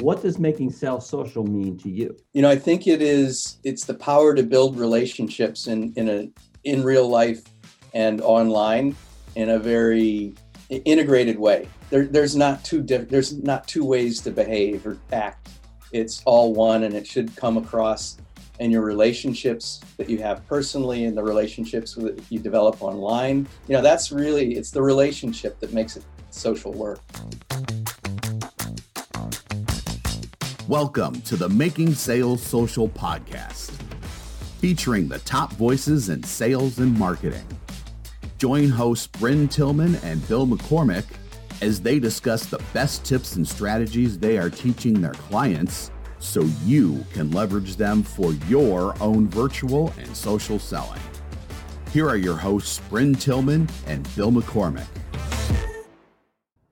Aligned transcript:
What 0.00 0.22
does 0.22 0.38
making 0.38 0.70
sales 0.70 1.08
social 1.08 1.44
mean 1.44 1.76
to 1.78 1.90
you? 1.90 2.16
You 2.32 2.42
know, 2.42 2.50
I 2.50 2.56
think 2.56 2.86
it 2.86 3.02
is 3.02 3.58
it's 3.64 3.84
the 3.84 3.94
power 3.94 4.34
to 4.34 4.42
build 4.42 4.78
relationships 4.78 5.66
in 5.66 5.92
in 5.96 6.08
a 6.08 6.30
in 6.64 6.84
real 6.84 7.08
life 7.08 7.42
and 7.94 8.20
online 8.20 8.94
in 9.34 9.50
a 9.50 9.58
very 9.58 10.34
integrated 10.68 11.38
way. 11.38 11.68
There, 11.90 12.06
there's 12.06 12.36
not 12.36 12.64
two 12.64 12.82
diff- 12.82 13.08
there's 13.08 13.36
not 13.38 13.66
two 13.66 13.84
ways 13.84 14.20
to 14.22 14.30
behave 14.30 14.86
or 14.86 14.98
act. 15.12 15.48
It's 15.92 16.22
all 16.26 16.52
one, 16.52 16.84
and 16.84 16.94
it 16.94 17.06
should 17.06 17.34
come 17.34 17.56
across 17.56 18.18
in 18.60 18.70
your 18.70 18.82
relationships 18.82 19.80
that 19.96 20.10
you 20.10 20.18
have 20.18 20.46
personally 20.46 21.04
and 21.04 21.16
the 21.16 21.22
relationships 21.22 21.94
that 21.94 22.20
you 22.28 22.38
develop 22.38 22.82
online. 22.82 23.48
You 23.68 23.76
know, 23.76 23.82
that's 23.82 24.12
really 24.12 24.56
it's 24.56 24.70
the 24.70 24.82
relationship 24.82 25.58
that 25.60 25.72
makes 25.72 25.96
it 25.96 26.04
social 26.30 26.72
work. 26.72 27.00
Welcome 30.68 31.22
to 31.22 31.36
the 31.36 31.48
Making 31.48 31.94
Sales 31.94 32.42
Social 32.42 32.90
podcast, 32.90 33.70
featuring 34.60 35.08
the 35.08 35.18
top 35.20 35.50
voices 35.54 36.10
in 36.10 36.22
sales 36.22 36.78
and 36.78 36.94
marketing. 36.98 37.46
Join 38.36 38.68
hosts 38.68 39.06
Brynne 39.06 39.50
Tillman 39.50 39.94
and 40.02 40.28
Bill 40.28 40.46
McCormick 40.46 41.06
as 41.62 41.80
they 41.80 41.98
discuss 41.98 42.44
the 42.44 42.62
best 42.74 43.02
tips 43.02 43.36
and 43.36 43.48
strategies 43.48 44.18
they 44.18 44.36
are 44.36 44.50
teaching 44.50 45.00
their 45.00 45.14
clients 45.14 45.90
so 46.18 46.42
you 46.66 47.02
can 47.14 47.30
leverage 47.30 47.76
them 47.76 48.02
for 48.02 48.34
your 48.46 48.94
own 49.02 49.26
virtual 49.26 49.94
and 49.96 50.14
social 50.14 50.58
selling. 50.58 51.00
Here 51.92 52.06
are 52.06 52.18
your 52.18 52.36
hosts, 52.36 52.78
Brynne 52.90 53.18
Tillman 53.18 53.70
and 53.86 54.06
Bill 54.14 54.30
McCormick. 54.30 54.86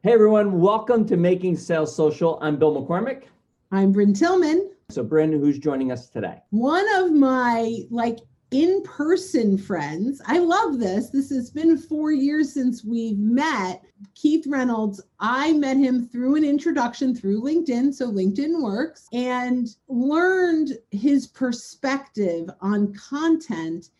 Hey 0.02 0.12
everyone, 0.12 0.60
welcome 0.60 1.06
to 1.06 1.16
Making 1.16 1.56
Sales 1.56 1.96
Social. 1.96 2.38
I'm 2.42 2.58
Bill 2.58 2.84
McCormick. 2.84 3.22
I'm 3.72 3.92
Brynne 3.92 4.16
Tillman. 4.16 4.70
So, 4.90 5.04
Brynne, 5.04 5.32
who's 5.32 5.58
joining 5.58 5.90
us 5.90 6.08
today? 6.08 6.40
One 6.50 6.86
of 6.96 7.12
my 7.12 7.80
like 7.90 8.18
in-person 8.52 9.58
friends. 9.58 10.22
I 10.26 10.38
love 10.38 10.78
this. 10.78 11.10
This 11.10 11.30
has 11.30 11.50
been 11.50 11.76
four 11.76 12.12
years 12.12 12.52
since 12.52 12.84
we've 12.84 13.18
met. 13.18 13.82
Keith 14.14 14.46
Reynolds, 14.46 15.02
I 15.18 15.52
met 15.54 15.76
him 15.76 16.06
through 16.06 16.36
an 16.36 16.44
introduction 16.44 17.14
through 17.14 17.42
LinkedIn. 17.42 17.92
So 17.92 18.10
LinkedIn 18.10 18.62
works 18.62 19.08
and 19.12 19.68
learned 19.88 20.78
his 20.92 21.26
perspective 21.26 22.48
on 22.60 22.94
content 22.94 23.90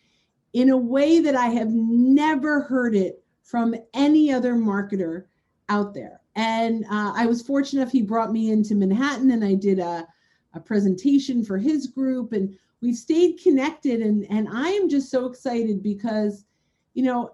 in 0.53 0.69
a 0.69 0.77
way 0.77 1.19
that 1.19 1.35
I 1.35 1.47
have 1.47 1.73
never 1.73 2.61
heard 2.61 2.95
it 2.95 3.23
from 3.43 3.75
any 3.93 4.31
other 4.31 4.53
marketer 4.53 5.25
out 5.67 5.93
there. 5.93 6.21
And 6.37 6.85
uh, 6.85 7.13
I 7.15 7.25
was 7.25 7.41
fortunate 7.41 7.81
enough, 7.81 7.91
he 7.91 8.03
brought 8.03 8.31
me 8.31 8.51
into 8.51 8.75
Manhattan 8.75 9.31
and 9.31 9.43
I 9.43 9.55
did 9.55 9.79
a, 9.79 10.07
a 10.53 10.59
presentation 10.59 11.43
for 11.43 11.57
his 11.57 11.87
group 11.87 12.31
and 12.31 12.55
we've 12.79 12.95
stayed 12.95 13.41
connected. 13.41 14.01
And, 14.01 14.23
and 14.29 14.47
I 14.47 14.69
am 14.69 14.87
just 14.87 15.09
so 15.09 15.25
excited 15.25 15.81
because, 15.81 16.45
you 16.93 17.03
know, 17.03 17.31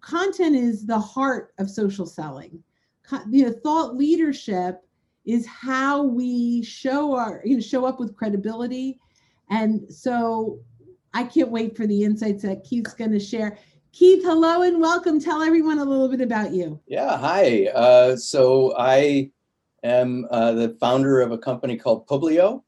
content 0.00 0.54
is 0.54 0.86
the 0.86 0.98
heart 0.98 1.54
of 1.58 1.68
social 1.68 2.06
selling. 2.06 2.62
You 3.30 3.46
know, 3.46 3.52
thought 3.64 3.96
leadership 3.96 4.80
is 5.24 5.44
how 5.44 6.04
we 6.04 6.62
show 6.62 7.16
our, 7.16 7.42
you 7.44 7.56
know, 7.56 7.60
show 7.60 7.84
up 7.84 7.98
with 7.98 8.14
credibility. 8.14 9.00
And 9.50 9.92
so 9.92 10.60
I 11.12 11.24
can't 11.24 11.50
wait 11.50 11.76
for 11.76 11.88
the 11.88 12.04
insights 12.04 12.44
that 12.44 12.62
Keith's 12.62 12.94
going 12.94 13.10
to 13.10 13.18
share. 13.18 13.58
Keith, 13.98 14.22
hello 14.24 14.60
and 14.60 14.78
welcome. 14.78 15.18
Tell 15.18 15.40
everyone 15.40 15.78
a 15.78 15.84
little 15.84 16.06
bit 16.06 16.20
about 16.20 16.52
you. 16.52 16.78
Yeah, 16.86 17.16
hi. 17.16 17.68
Uh, 17.68 18.14
so 18.14 18.74
I 18.76 19.30
am 19.82 20.26
uh, 20.30 20.52
the 20.52 20.76
founder 20.78 21.22
of 21.22 21.32
a 21.32 21.38
company 21.38 21.78
called 21.78 22.06
Publio, 22.06 22.62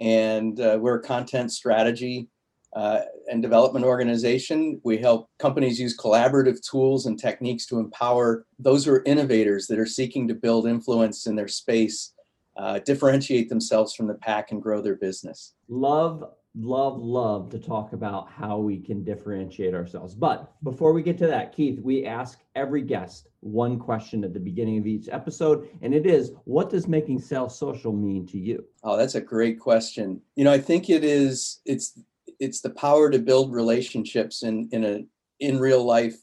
and 0.00 0.58
uh, 0.58 0.78
we're 0.80 0.96
a 0.96 1.02
content 1.02 1.52
strategy 1.52 2.26
uh, 2.74 3.02
and 3.30 3.40
development 3.40 3.84
organization. 3.84 4.80
We 4.82 4.98
help 4.98 5.28
companies 5.38 5.78
use 5.78 5.96
collaborative 5.96 6.58
tools 6.68 7.06
and 7.06 7.16
techniques 7.16 7.64
to 7.66 7.78
empower 7.78 8.44
those 8.58 8.84
who 8.84 8.94
are 8.94 9.04
innovators 9.06 9.68
that 9.68 9.78
are 9.78 9.86
seeking 9.86 10.26
to 10.26 10.34
build 10.34 10.66
influence 10.66 11.28
in 11.28 11.36
their 11.36 11.46
space, 11.46 12.12
uh, 12.56 12.80
differentiate 12.80 13.48
themselves 13.48 13.94
from 13.94 14.08
the 14.08 14.14
pack, 14.14 14.50
and 14.50 14.60
grow 14.60 14.82
their 14.82 14.96
business. 14.96 15.54
Love 15.68 16.24
love, 16.54 16.98
love 16.98 17.48
to 17.50 17.58
talk 17.58 17.92
about 17.92 18.30
how 18.30 18.58
we 18.58 18.78
can 18.78 19.02
differentiate 19.02 19.74
ourselves. 19.74 20.14
But 20.14 20.52
before 20.62 20.92
we 20.92 21.02
get 21.02 21.18
to 21.18 21.26
that, 21.28 21.54
Keith, 21.54 21.80
we 21.80 22.04
ask 22.04 22.40
every 22.54 22.82
guest 22.82 23.28
one 23.40 23.78
question 23.78 24.22
at 24.24 24.34
the 24.34 24.40
beginning 24.40 24.78
of 24.78 24.86
each 24.86 25.08
episode, 25.10 25.68
and 25.80 25.94
it 25.94 26.06
is 26.06 26.32
what 26.44 26.70
does 26.70 26.86
making 26.86 27.20
sales 27.20 27.58
social 27.58 27.92
mean 27.92 28.26
to 28.26 28.38
you? 28.38 28.64
Oh, 28.84 28.96
that's 28.96 29.14
a 29.14 29.20
great 29.20 29.58
question. 29.58 30.20
You 30.36 30.44
know, 30.44 30.52
I 30.52 30.58
think 30.58 30.90
it 30.90 31.04
is 31.04 31.60
it's 31.64 31.98
it's 32.38 32.60
the 32.60 32.70
power 32.70 33.10
to 33.10 33.18
build 33.18 33.52
relationships 33.52 34.42
in 34.42 34.68
in 34.72 34.84
a 34.84 35.04
in 35.40 35.58
real 35.58 35.84
life 35.84 36.16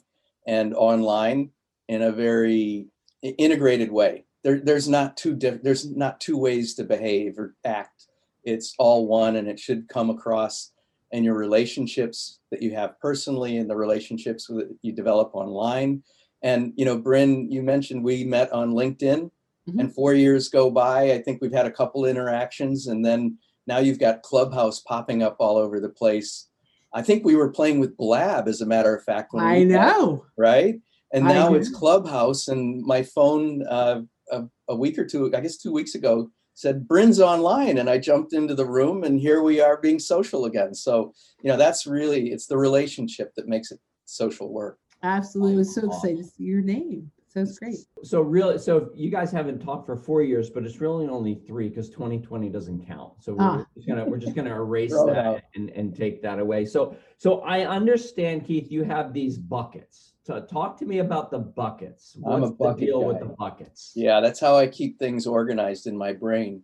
and 0.47 0.73
online 0.75 1.49
in 1.87 2.03
a 2.03 2.11
very 2.11 2.87
integrated 3.21 3.91
way. 3.91 4.25
There, 4.43 4.59
there's 4.59 4.87
not 4.87 5.17
two 5.17 5.35
diff- 5.35 5.63
there's 5.63 5.89
not 5.89 6.21
two 6.21 6.37
ways 6.37 6.75
to 6.75 6.83
behave 6.83 7.37
or 7.37 7.55
act 7.65 8.08
it's 8.43 8.73
all 8.79 9.07
one 9.07 9.35
and 9.35 9.47
it 9.47 9.59
should 9.59 9.87
come 9.89 10.09
across 10.09 10.71
in 11.11 11.23
your 11.23 11.35
relationships 11.35 12.39
that 12.51 12.61
you 12.61 12.73
have 12.73 12.99
personally 12.99 13.57
and 13.57 13.69
the 13.69 13.75
relationships 13.75 14.47
that 14.47 14.75
you 14.81 14.91
develop 14.91 15.31
online. 15.33 16.03
And, 16.43 16.73
you 16.75 16.85
know, 16.85 16.99
Brynne, 16.99 17.51
you 17.51 17.63
mentioned 17.63 18.03
we 18.03 18.23
met 18.23 18.51
on 18.51 18.71
LinkedIn 18.71 19.29
mm-hmm. 19.29 19.79
and 19.79 19.93
four 19.93 20.13
years 20.13 20.49
go 20.49 20.69
by. 20.69 21.11
I 21.11 21.21
think 21.21 21.41
we've 21.41 21.53
had 21.53 21.65
a 21.65 21.71
couple 21.71 22.05
interactions 22.05 22.87
and 22.87 23.03
then 23.03 23.37
now 23.67 23.77
you've 23.77 23.99
got 23.99 24.23
Clubhouse 24.23 24.79
popping 24.79 25.21
up 25.21 25.37
all 25.39 25.57
over 25.57 25.79
the 25.79 25.89
place. 25.89 26.47
I 26.93 27.03
think 27.03 27.23
we 27.23 27.35
were 27.35 27.51
playing 27.51 27.79
with 27.79 27.95
Blab, 27.97 28.47
as 28.47 28.61
a 28.61 28.65
matter 28.65 28.95
of 28.95 29.03
fact. 29.03 29.31
I 29.37 29.63
know. 29.63 30.11
Met, 30.13 30.21
right? 30.37 30.75
And 31.13 31.25
now 31.25 31.53
it's 31.53 31.69
Clubhouse, 31.69 32.47
and 32.47 32.83
my 32.83 33.03
phone 33.03 33.65
uh, 33.67 34.01
a, 34.31 34.43
a, 34.67 34.75
week 34.75 34.97
or 34.97 35.05
two, 35.05 35.31
I 35.35 35.39
guess 35.39 35.57
two 35.57 35.71
weeks 35.71 35.95
ago, 35.95 36.29
said 36.59 36.85
Brynne's 36.85 37.21
online 37.21 37.77
and 37.77 37.89
I 37.89 37.97
jumped 37.97 38.33
into 38.33 38.53
the 38.53 38.65
room 38.65 39.05
and 39.05 39.17
here 39.17 39.41
we 39.41 39.61
are 39.61 39.77
being 39.77 39.97
social 39.97 40.43
again. 40.43 40.73
So, 40.73 41.13
you 41.41 41.49
know, 41.49 41.55
that's 41.55 41.87
really 41.87 42.31
it's 42.31 42.47
the 42.47 42.57
relationship 42.57 43.33
that 43.37 43.47
makes 43.47 43.71
it 43.71 43.79
social 44.03 44.51
work. 44.51 44.77
Absolutely. 45.01 45.53
I 45.53 45.57
was 45.59 45.73
so 45.73 45.87
excited 45.87 46.17
to 46.17 46.23
see 46.25 46.43
your 46.43 46.61
name. 46.61 47.09
So 47.29 47.39
it's 47.41 47.59
great. 47.59 47.77
So 48.03 48.21
really, 48.21 48.57
so 48.57 48.89
you 48.93 49.09
guys 49.09 49.31
haven't 49.31 49.59
talked 49.59 49.85
for 49.85 49.95
four 49.95 50.21
years, 50.21 50.49
but 50.49 50.65
it's 50.65 50.81
really 50.81 51.07
only 51.07 51.35
three 51.47 51.69
because 51.69 51.89
2020 51.91 52.49
doesn't 52.49 52.85
count. 52.85 53.13
So 53.21 53.35
we're 53.35 53.45
ah. 53.45 53.65
just 53.73 53.87
gonna 53.87 54.03
we're 54.03 54.17
just 54.17 54.35
gonna 54.35 54.53
erase 54.61 54.91
that 54.91 55.43
and, 55.55 55.69
and 55.69 55.95
take 55.95 56.21
that 56.23 56.39
away. 56.39 56.65
So 56.65 56.97
so 57.17 57.39
I 57.41 57.67
understand, 57.67 58.45
Keith, 58.45 58.69
you 58.69 58.83
have 58.83 59.13
these 59.13 59.37
buckets 59.37 60.08
so 60.29 60.39
talk 60.39 60.77
to 60.77 60.85
me 60.85 60.99
about 60.99 61.31
the 61.31 61.39
buckets. 61.39 62.15
What's 62.19 62.35
I'm 62.35 62.43
a 62.43 62.51
bucket 62.51 62.81
the 62.81 62.85
deal 62.85 63.01
guy. 63.01 63.07
with 63.07 63.19
the 63.19 63.35
buckets? 63.35 63.93
Yeah, 63.95 64.19
that's 64.19 64.39
how 64.39 64.55
I 64.55 64.67
keep 64.67 64.99
things 64.99 65.25
organized 65.25 65.87
in 65.87 65.97
my 65.97 66.13
brain, 66.13 66.61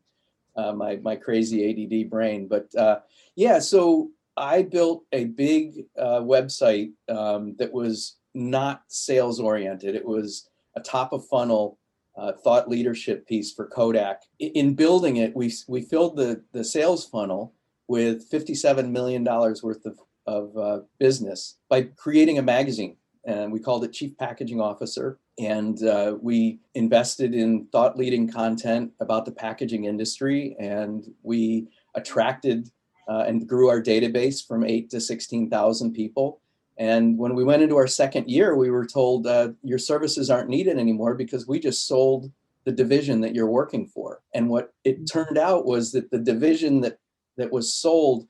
uh, 0.55 0.71
my 0.73 0.97
my 0.97 1.15
crazy 1.15 1.59
ADD 1.67 2.11
brain. 2.11 2.47
But 2.47 2.73
uh, 2.75 2.99
yeah, 3.35 3.57
so 3.57 4.11
I 4.37 4.61
built 4.61 5.05
a 5.11 5.25
big 5.25 5.85
uh, 5.97 6.19
website 6.19 6.91
um, 7.09 7.55
that 7.57 7.73
was 7.73 8.17
not 8.35 8.83
sales 8.87 9.39
oriented. 9.39 9.95
It 9.95 10.05
was 10.05 10.47
a 10.75 10.79
top 10.79 11.11
of 11.11 11.25
funnel 11.25 11.79
uh, 12.15 12.33
thought 12.33 12.69
leadership 12.69 13.27
piece 13.27 13.51
for 13.51 13.65
Kodak. 13.65 14.21
In 14.37 14.75
building 14.75 15.17
it, 15.17 15.35
we 15.35 15.51
we 15.67 15.81
filled 15.81 16.17
the 16.17 16.43
the 16.51 16.63
sales 16.63 17.03
funnel 17.03 17.55
with 17.87 18.25
fifty 18.29 18.53
seven 18.53 18.91
million 18.91 19.23
dollars 19.23 19.63
worth 19.63 19.87
of 19.87 19.97
of 20.27 20.55
uh, 20.55 20.81
business 20.99 21.57
by 21.67 21.81
creating 21.81 22.37
a 22.37 22.43
magazine 22.43 22.97
and 23.25 23.51
we 23.51 23.59
called 23.59 23.83
it 23.83 23.93
Chief 23.93 24.17
Packaging 24.17 24.61
Officer. 24.61 25.19
And 25.39 25.83
uh, 25.83 26.17
we 26.21 26.59
invested 26.75 27.33
in 27.33 27.65
thought 27.71 27.97
leading 27.97 28.31
content 28.31 28.91
about 28.99 29.25
the 29.25 29.31
packaging 29.31 29.85
industry, 29.85 30.55
and 30.59 31.05
we 31.23 31.67
attracted 31.95 32.69
uh, 33.07 33.25
and 33.27 33.47
grew 33.47 33.69
our 33.69 33.81
database 33.81 34.45
from 34.45 34.63
eight 34.63 34.89
to 34.91 35.01
16,000 35.01 35.93
people. 35.93 36.41
And 36.77 37.17
when 37.17 37.35
we 37.35 37.43
went 37.43 37.63
into 37.63 37.77
our 37.77 37.87
second 37.87 38.29
year, 38.29 38.55
we 38.55 38.69
were 38.69 38.85
told 38.85 39.27
uh, 39.27 39.49
your 39.63 39.77
services 39.77 40.29
aren't 40.29 40.49
needed 40.49 40.77
anymore 40.77 41.15
because 41.15 41.47
we 41.47 41.59
just 41.59 41.87
sold 41.87 42.31
the 42.65 42.71
division 42.71 43.21
that 43.21 43.35
you're 43.35 43.49
working 43.49 43.87
for. 43.87 44.21
And 44.33 44.49
what 44.49 44.73
it 44.83 45.09
turned 45.09 45.37
out 45.37 45.65
was 45.65 45.91
that 45.91 46.11
the 46.11 46.19
division 46.19 46.81
that 46.81 46.99
that 47.37 47.51
was 47.51 47.73
sold 47.73 48.27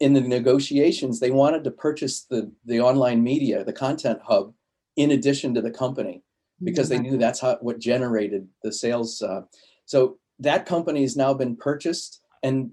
in 0.00 0.14
the 0.14 0.20
negotiations, 0.20 1.20
they 1.20 1.30
wanted 1.30 1.62
to 1.64 1.70
purchase 1.70 2.22
the 2.22 2.50
the 2.64 2.80
online 2.80 3.22
media, 3.22 3.64
the 3.64 3.72
content 3.72 4.18
hub, 4.24 4.52
in 4.96 5.12
addition 5.12 5.54
to 5.54 5.62
the 5.62 5.70
company, 5.70 6.22
because 6.62 6.88
they 6.88 6.98
knew 6.98 7.18
that's 7.18 7.40
how 7.40 7.58
what 7.60 7.78
generated 7.78 8.48
the 8.62 8.72
sales. 8.72 9.22
Uh, 9.22 9.42
so 9.84 10.18
that 10.38 10.66
company 10.66 11.02
has 11.02 11.16
now 11.16 11.34
been 11.34 11.54
purchased, 11.54 12.22
and 12.42 12.70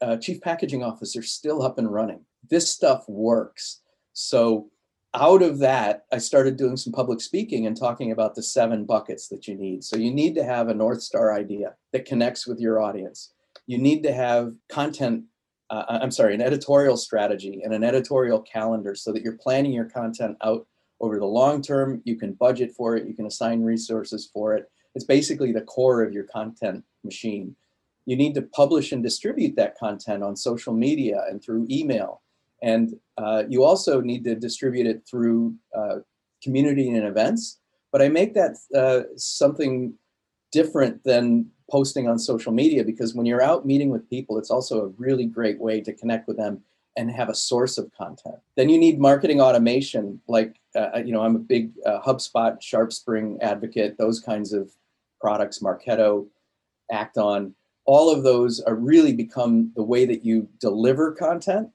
uh, 0.00 0.16
chief 0.16 0.40
packaging 0.40 0.82
officer 0.82 1.22
still 1.22 1.62
up 1.62 1.78
and 1.78 1.92
running. 1.92 2.20
This 2.48 2.70
stuff 2.70 3.08
works. 3.08 3.80
So 4.12 4.70
out 5.14 5.42
of 5.42 5.58
that, 5.60 6.04
I 6.12 6.18
started 6.18 6.56
doing 6.56 6.76
some 6.76 6.92
public 6.92 7.20
speaking 7.20 7.66
and 7.66 7.76
talking 7.76 8.12
about 8.12 8.34
the 8.34 8.42
seven 8.42 8.84
buckets 8.84 9.28
that 9.28 9.48
you 9.48 9.54
need. 9.54 9.82
So 9.82 9.96
you 9.96 10.12
need 10.12 10.34
to 10.34 10.44
have 10.44 10.68
a 10.68 10.74
North 10.74 11.00
Star 11.00 11.32
idea 11.32 11.74
that 11.92 12.04
connects 12.04 12.46
with 12.46 12.60
your 12.60 12.80
audience. 12.80 13.32
You 13.66 13.78
need 13.78 14.02
to 14.02 14.12
have 14.12 14.52
content, 14.68 15.24
uh, 15.70 15.84
I'm 15.88 16.10
sorry, 16.10 16.34
an 16.34 16.40
editorial 16.40 16.96
strategy 16.96 17.62
and 17.64 17.74
an 17.74 17.84
editorial 17.84 18.40
calendar 18.40 18.94
so 18.94 19.12
that 19.12 19.22
you're 19.22 19.38
planning 19.38 19.72
your 19.72 19.86
content 19.86 20.36
out 20.42 20.66
over 21.00 21.18
the 21.18 21.26
long 21.26 21.62
term. 21.62 22.02
You 22.04 22.16
can 22.16 22.32
budget 22.32 22.72
for 22.76 22.96
it, 22.96 23.06
you 23.06 23.14
can 23.14 23.26
assign 23.26 23.62
resources 23.62 24.28
for 24.32 24.54
it. 24.54 24.70
It's 24.94 25.04
basically 25.04 25.52
the 25.52 25.62
core 25.62 26.02
of 26.02 26.12
your 26.12 26.24
content 26.24 26.84
machine. 27.04 27.56
You 28.06 28.16
need 28.16 28.34
to 28.34 28.42
publish 28.42 28.92
and 28.92 29.02
distribute 29.02 29.56
that 29.56 29.76
content 29.76 30.22
on 30.22 30.36
social 30.36 30.72
media 30.72 31.24
and 31.28 31.42
through 31.42 31.66
email 31.70 32.22
and 32.62 32.94
uh, 33.18 33.44
you 33.48 33.64
also 33.64 34.00
need 34.00 34.24
to 34.24 34.34
distribute 34.34 34.86
it 34.86 35.02
through 35.08 35.54
uh, 35.76 35.96
community 36.42 36.90
and 36.90 37.06
events. 37.06 37.58
But 37.92 38.02
I 38.02 38.08
make 38.08 38.34
that 38.34 38.56
uh, 38.74 39.02
something 39.16 39.94
different 40.52 41.04
than 41.04 41.50
posting 41.70 42.08
on 42.08 42.18
social 42.18 42.52
media 42.52 42.84
because 42.84 43.14
when 43.14 43.26
you're 43.26 43.42
out 43.42 43.66
meeting 43.66 43.90
with 43.90 44.08
people, 44.08 44.38
it's 44.38 44.50
also 44.50 44.82
a 44.82 44.88
really 44.98 45.26
great 45.26 45.58
way 45.58 45.80
to 45.80 45.92
connect 45.92 46.28
with 46.28 46.36
them 46.36 46.60
and 46.96 47.10
have 47.10 47.28
a 47.28 47.34
source 47.34 47.76
of 47.76 47.90
content. 47.92 48.36
Then 48.56 48.68
you 48.68 48.78
need 48.78 48.98
marketing 48.98 49.40
automation, 49.40 50.20
like, 50.28 50.56
uh, 50.74 50.98
you 51.04 51.12
know, 51.12 51.22
I'm 51.22 51.36
a 51.36 51.40
big 51.40 51.72
uh, 51.84 52.00
HubSpot, 52.00 52.58
SharpSpring 52.60 53.40
advocate, 53.42 53.98
those 53.98 54.20
kinds 54.20 54.52
of 54.52 54.70
products, 55.20 55.58
Marketo, 55.58 56.26
Act-On. 56.90 57.54
All 57.84 58.10
of 58.10 58.22
those 58.22 58.60
are 58.60 58.74
really 58.74 59.12
become 59.12 59.72
the 59.76 59.82
way 59.82 60.06
that 60.06 60.24
you 60.24 60.48
deliver 60.58 61.12
content 61.12 61.68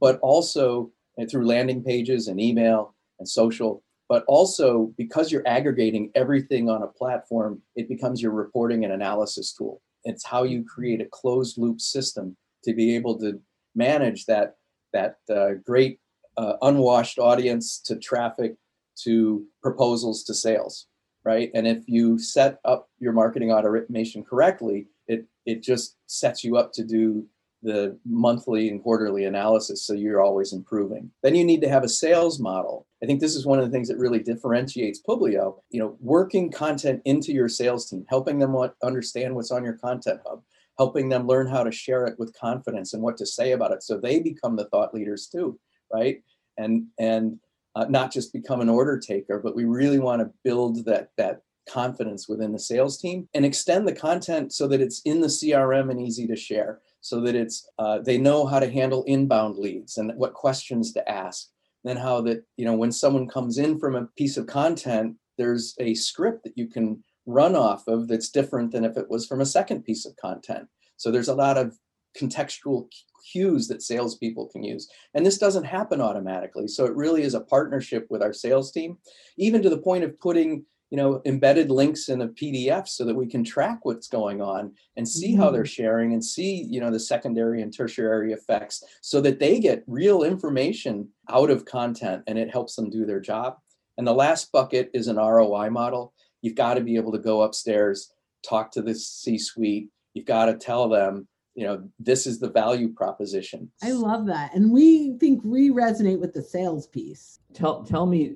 but 0.00 0.18
also 0.20 0.90
through 1.30 1.46
landing 1.46 1.82
pages 1.82 2.28
and 2.28 2.40
email 2.40 2.94
and 3.18 3.28
social. 3.28 3.82
But 4.08 4.24
also 4.28 4.92
because 4.96 5.32
you're 5.32 5.46
aggregating 5.46 6.12
everything 6.14 6.70
on 6.70 6.82
a 6.82 6.86
platform, 6.86 7.60
it 7.74 7.88
becomes 7.88 8.22
your 8.22 8.32
reporting 8.32 8.84
and 8.84 8.92
analysis 8.92 9.52
tool. 9.52 9.82
It's 10.04 10.24
how 10.24 10.44
you 10.44 10.64
create 10.64 11.00
a 11.00 11.08
closed 11.10 11.58
loop 11.58 11.80
system 11.80 12.36
to 12.64 12.72
be 12.72 12.94
able 12.94 13.18
to 13.18 13.40
manage 13.74 14.26
that 14.26 14.56
that 14.92 15.16
uh, 15.28 15.54
great 15.64 15.98
uh, 16.36 16.54
unwashed 16.62 17.18
audience 17.18 17.78
to 17.80 17.96
traffic 17.96 18.54
to 18.96 19.44
proposals 19.62 20.24
to 20.24 20.34
sales, 20.34 20.86
right? 21.24 21.50
And 21.54 21.66
if 21.66 21.84
you 21.86 22.18
set 22.18 22.58
up 22.64 22.88
your 22.98 23.12
marketing 23.12 23.52
automation 23.52 24.24
correctly, 24.24 24.88
it 25.06 25.26
it 25.44 25.62
just 25.62 25.96
sets 26.06 26.44
you 26.44 26.56
up 26.56 26.72
to 26.72 26.84
do 26.84 27.26
the 27.62 27.98
monthly 28.04 28.68
and 28.68 28.82
quarterly 28.82 29.24
analysis 29.24 29.84
so 29.84 29.92
you're 29.92 30.22
always 30.22 30.52
improving. 30.52 31.10
Then 31.22 31.34
you 31.34 31.44
need 31.44 31.60
to 31.62 31.68
have 31.68 31.84
a 31.84 31.88
sales 31.88 32.38
model. 32.38 32.86
I 33.02 33.06
think 33.06 33.20
this 33.20 33.34
is 33.34 33.46
one 33.46 33.58
of 33.58 33.64
the 33.64 33.70
things 33.70 33.88
that 33.88 33.98
really 33.98 34.18
differentiates 34.18 35.02
Publio, 35.06 35.56
you 35.70 35.80
know, 35.80 35.96
working 36.00 36.50
content 36.50 37.02
into 37.04 37.32
your 37.32 37.48
sales 37.48 37.88
team, 37.88 38.04
helping 38.08 38.38
them 38.38 38.56
understand 38.82 39.34
what's 39.34 39.50
on 39.50 39.64
your 39.64 39.74
content 39.74 40.20
hub, 40.26 40.42
helping 40.78 41.08
them 41.08 41.26
learn 41.26 41.46
how 41.46 41.62
to 41.62 41.72
share 41.72 42.06
it 42.06 42.18
with 42.18 42.38
confidence 42.38 42.92
and 42.92 43.02
what 43.02 43.16
to 43.16 43.26
say 43.26 43.52
about 43.52 43.72
it 43.72 43.82
so 43.82 43.98
they 43.98 44.20
become 44.20 44.56
the 44.56 44.66
thought 44.66 44.94
leaders 44.94 45.26
too, 45.26 45.58
right? 45.92 46.22
And 46.58 46.86
and 46.98 47.38
uh, 47.74 47.86
not 47.90 48.10
just 48.10 48.32
become 48.32 48.62
an 48.62 48.70
order 48.70 48.98
taker, 48.98 49.38
but 49.38 49.54
we 49.54 49.64
really 49.64 49.98
want 49.98 50.22
to 50.22 50.30
build 50.44 50.84
that 50.86 51.10
that 51.18 51.42
confidence 51.68 52.28
within 52.28 52.52
the 52.52 52.58
sales 52.58 52.98
team 52.98 53.28
and 53.34 53.44
extend 53.44 53.86
the 53.86 53.92
content 53.92 54.52
so 54.52 54.68
that 54.68 54.80
it's 54.80 55.02
in 55.04 55.20
the 55.20 55.26
CRM 55.26 55.90
and 55.90 56.00
easy 56.00 56.26
to 56.26 56.36
share 56.36 56.80
so 57.00 57.20
that 57.20 57.34
it's 57.34 57.68
uh, 57.78 57.98
they 57.98 58.18
know 58.18 58.46
how 58.46 58.58
to 58.58 58.70
handle 58.70 59.04
inbound 59.04 59.56
leads 59.56 59.98
and 59.98 60.12
what 60.16 60.34
questions 60.34 60.92
to 60.92 61.08
ask 61.08 61.48
then 61.84 61.96
how 61.96 62.20
that 62.20 62.44
you 62.56 62.64
know 62.64 62.74
when 62.74 62.92
someone 62.92 63.28
comes 63.28 63.58
in 63.58 63.78
from 63.78 63.94
a 63.94 64.06
piece 64.16 64.36
of 64.36 64.46
content 64.46 65.16
there's 65.38 65.74
a 65.78 65.94
script 65.94 66.44
that 66.44 66.56
you 66.56 66.66
can 66.66 67.02
run 67.26 67.56
off 67.56 67.86
of 67.88 68.08
that's 68.08 68.30
different 68.30 68.70
than 68.72 68.84
if 68.84 68.96
it 68.96 69.08
was 69.08 69.26
from 69.26 69.40
a 69.40 69.46
second 69.46 69.82
piece 69.82 70.06
of 70.06 70.16
content 70.16 70.66
so 70.96 71.10
there's 71.10 71.28
a 71.28 71.34
lot 71.34 71.58
of 71.58 71.76
contextual 72.16 72.88
cues 73.30 73.68
that 73.68 73.82
salespeople 73.82 74.48
can 74.48 74.62
use. 74.62 74.88
And 75.14 75.24
this 75.24 75.38
doesn't 75.38 75.64
happen 75.64 76.00
automatically. 76.00 76.68
So 76.68 76.84
it 76.84 76.94
really 76.94 77.22
is 77.22 77.34
a 77.34 77.40
partnership 77.40 78.06
with 78.08 78.22
our 78.22 78.32
sales 78.32 78.72
team, 78.72 78.98
even 79.36 79.62
to 79.62 79.70
the 79.70 79.78
point 79.78 80.04
of 80.04 80.18
putting 80.18 80.64
you 80.90 80.96
know 80.96 81.20
embedded 81.24 81.70
links 81.70 82.08
in 82.08 82.22
a 82.22 82.28
pdf 82.28 82.86
so 82.88 83.04
that 83.04 83.14
we 83.14 83.26
can 83.26 83.42
track 83.42 83.80
what's 83.82 84.08
going 84.08 84.40
on 84.40 84.72
and 84.96 85.08
see 85.08 85.32
mm-hmm. 85.32 85.42
how 85.42 85.50
they're 85.50 85.62
mm-hmm. 85.62 85.82
sharing 85.82 86.12
and 86.12 86.24
see 86.24 86.66
you 86.70 86.80
know 86.80 86.90
the 86.90 87.00
secondary 87.00 87.62
and 87.62 87.76
tertiary 87.76 88.32
effects 88.32 88.82
so 89.02 89.20
that 89.20 89.38
they 89.38 89.58
get 89.58 89.84
real 89.86 90.22
information 90.22 91.08
out 91.30 91.50
of 91.50 91.64
content 91.64 92.22
and 92.26 92.38
it 92.38 92.50
helps 92.50 92.76
them 92.76 92.90
do 92.90 93.04
their 93.04 93.20
job. 93.20 93.56
And 93.98 94.06
the 94.06 94.14
last 94.14 94.52
bucket 94.52 94.90
is 94.92 95.08
an 95.08 95.16
roi 95.16 95.70
model. 95.70 96.12
You've 96.42 96.54
got 96.54 96.74
to 96.74 96.82
be 96.82 96.96
able 96.96 97.12
to 97.12 97.18
go 97.18 97.42
upstairs 97.42 98.12
talk 98.46 98.70
to 98.70 98.82
the 98.82 98.94
c 98.94 99.38
suite 99.38 99.88
you've 100.14 100.26
got 100.26 100.46
to 100.46 100.54
tell 100.54 100.88
them 100.88 101.26
you 101.56 101.66
know 101.66 101.82
this 101.98 102.26
is 102.26 102.38
the 102.38 102.50
value 102.50 102.92
proposition. 102.92 103.70
I 103.82 103.92
love 103.92 104.26
that. 104.26 104.54
And 104.54 104.70
we 104.70 105.16
think 105.18 105.42
we 105.42 105.70
resonate 105.70 106.20
with 106.20 106.34
the 106.34 106.42
sales 106.42 106.86
piece. 106.86 107.40
Tell 107.54 107.82
tell 107.82 108.06
me 108.06 108.34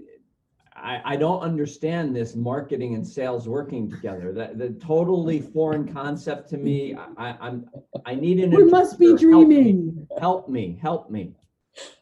I, 0.74 1.00
I 1.04 1.16
don't 1.16 1.40
understand 1.40 2.14
this 2.14 2.34
marketing 2.34 2.94
and 2.94 3.06
sales 3.06 3.48
working 3.48 3.90
together. 3.90 4.32
That 4.32 4.58
the 4.58 4.70
totally 4.70 5.40
foreign 5.40 5.92
concept 5.92 6.48
to 6.50 6.58
me. 6.58 6.94
I, 6.94 7.36
I'm 7.40 7.68
I 8.06 8.14
need 8.14 8.40
an. 8.40 8.50
We 8.50 8.64
must 8.64 8.98
be 8.98 9.16
dreaming. 9.16 10.06
Help 10.18 10.48
me, 10.48 10.78
help 10.80 11.10
me, 11.10 11.32
help 11.32 11.34
me. 11.34 11.34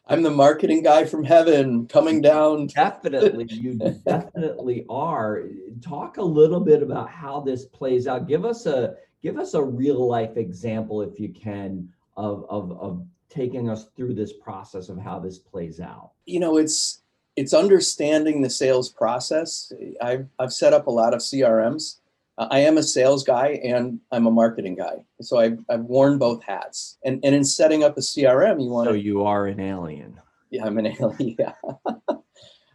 I'm 0.07 0.23
the 0.23 0.31
marketing 0.31 0.81
guy 0.81 1.05
from 1.05 1.23
heaven 1.23 1.87
coming 1.87 2.21
down. 2.21 2.67
Definitely, 2.67 3.45
you 3.49 3.75
definitely 4.05 4.85
are. 4.89 5.43
Talk 5.81 6.17
a 6.17 6.23
little 6.23 6.59
bit 6.59 6.81
about 6.81 7.09
how 7.09 7.41
this 7.41 7.65
plays 7.65 8.07
out. 8.07 8.27
Give 8.27 8.45
us 8.45 8.65
a 8.65 8.95
give 9.21 9.37
us 9.37 9.53
a 9.53 9.63
real 9.63 10.07
life 10.07 10.37
example, 10.37 11.01
if 11.01 11.19
you 11.19 11.29
can, 11.29 11.89
of 12.17 12.45
of 12.49 12.71
of 12.79 13.05
taking 13.29 13.69
us 13.69 13.87
through 13.95 14.15
this 14.15 14.33
process 14.33 14.89
of 14.89 14.97
how 14.97 15.19
this 15.19 15.37
plays 15.37 15.79
out. 15.79 16.11
You 16.25 16.39
know, 16.39 16.57
it's 16.57 17.03
it's 17.39 17.53
understanding 17.53 18.41
the 18.41 18.49
sales 18.49 18.89
process. 18.89 19.71
I've, 20.01 20.27
I've 20.39 20.51
set 20.51 20.73
up 20.73 20.87
a 20.87 20.91
lot 20.91 21.13
of 21.13 21.21
CRMs. 21.21 21.99
Uh, 22.37 22.49
I 22.51 22.59
am 22.59 22.77
a 22.77 22.83
sales 22.83 23.23
guy 23.23 23.61
and 23.63 24.01
I'm 24.11 24.27
a 24.27 24.31
marketing 24.31 24.75
guy. 24.75 25.05
So 25.21 25.37
I've, 25.37 25.63
I've 25.69 25.85
worn 25.85 26.17
both 26.17 26.43
hats. 26.43 26.97
And, 27.05 27.23
and 27.23 27.33
in 27.33 27.45
setting 27.45 27.81
up 27.81 27.97
a 27.97 28.01
CRM, 28.01 28.61
you 28.61 28.69
want 28.69 28.89
to. 28.89 28.91
So 28.91 28.97
you 28.97 29.23
are 29.23 29.47
an 29.47 29.61
alien. 29.61 30.19
Yeah, 30.49 30.65
I'm 30.65 30.77
an 30.79 30.87
alien. 30.87 31.37
Yeah. 31.39 31.53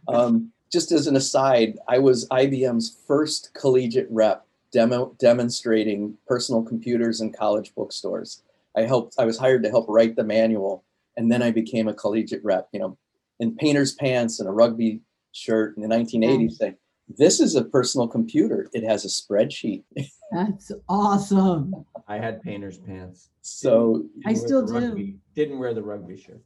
um, 0.07 0.51
just 0.71 0.91
as 0.91 1.05
an 1.05 1.15
aside, 1.15 1.77
I 1.87 1.99
was 1.99 2.27
IBM's 2.29 2.97
first 3.05 3.53
collegiate 3.53 4.07
rep 4.09 4.47
demo, 4.71 5.15
demonstrating 5.19 6.17
personal 6.27 6.63
computers 6.63 7.21
in 7.21 7.31
college 7.31 7.75
bookstores. 7.75 8.41
I 8.75 8.81
helped, 8.81 9.13
I 9.19 9.25
was 9.25 9.37
hired 9.37 9.61
to 9.61 9.69
help 9.69 9.85
write 9.87 10.15
the 10.15 10.23
manual 10.23 10.83
and 11.17 11.31
then 11.31 11.43
I 11.43 11.51
became 11.51 11.87
a 11.87 11.93
collegiate 11.93 12.43
rep. 12.43 12.67
You 12.71 12.79
know, 12.79 12.97
in 13.39 13.55
painter's 13.55 13.93
pants 13.93 14.39
and 14.39 14.49
a 14.49 14.51
rugby 14.51 15.01
shirt 15.31 15.75
in 15.75 15.83
the 15.83 15.89
1980s 15.89 16.53
saying, 16.53 16.75
this 17.07 17.39
is 17.39 17.55
a 17.55 17.63
personal 17.63 18.07
computer. 18.07 18.67
It 18.73 18.83
has 18.83 19.05
a 19.05 19.07
spreadsheet. 19.07 19.83
That's 20.31 20.71
awesome. 20.89 21.85
I 22.07 22.17
had 22.17 22.41
painter's 22.41 22.77
pants. 22.77 23.29
So 23.41 24.05
I 24.25 24.33
still 24.33 24.65
do. 24.65 24.73
Rugby, 24.73 25.17
didn't 25.35 25.59
wear 25.59 25.73
the 25.73 25.83
rugby 25.83 26.17
shirt. 26.17 26.41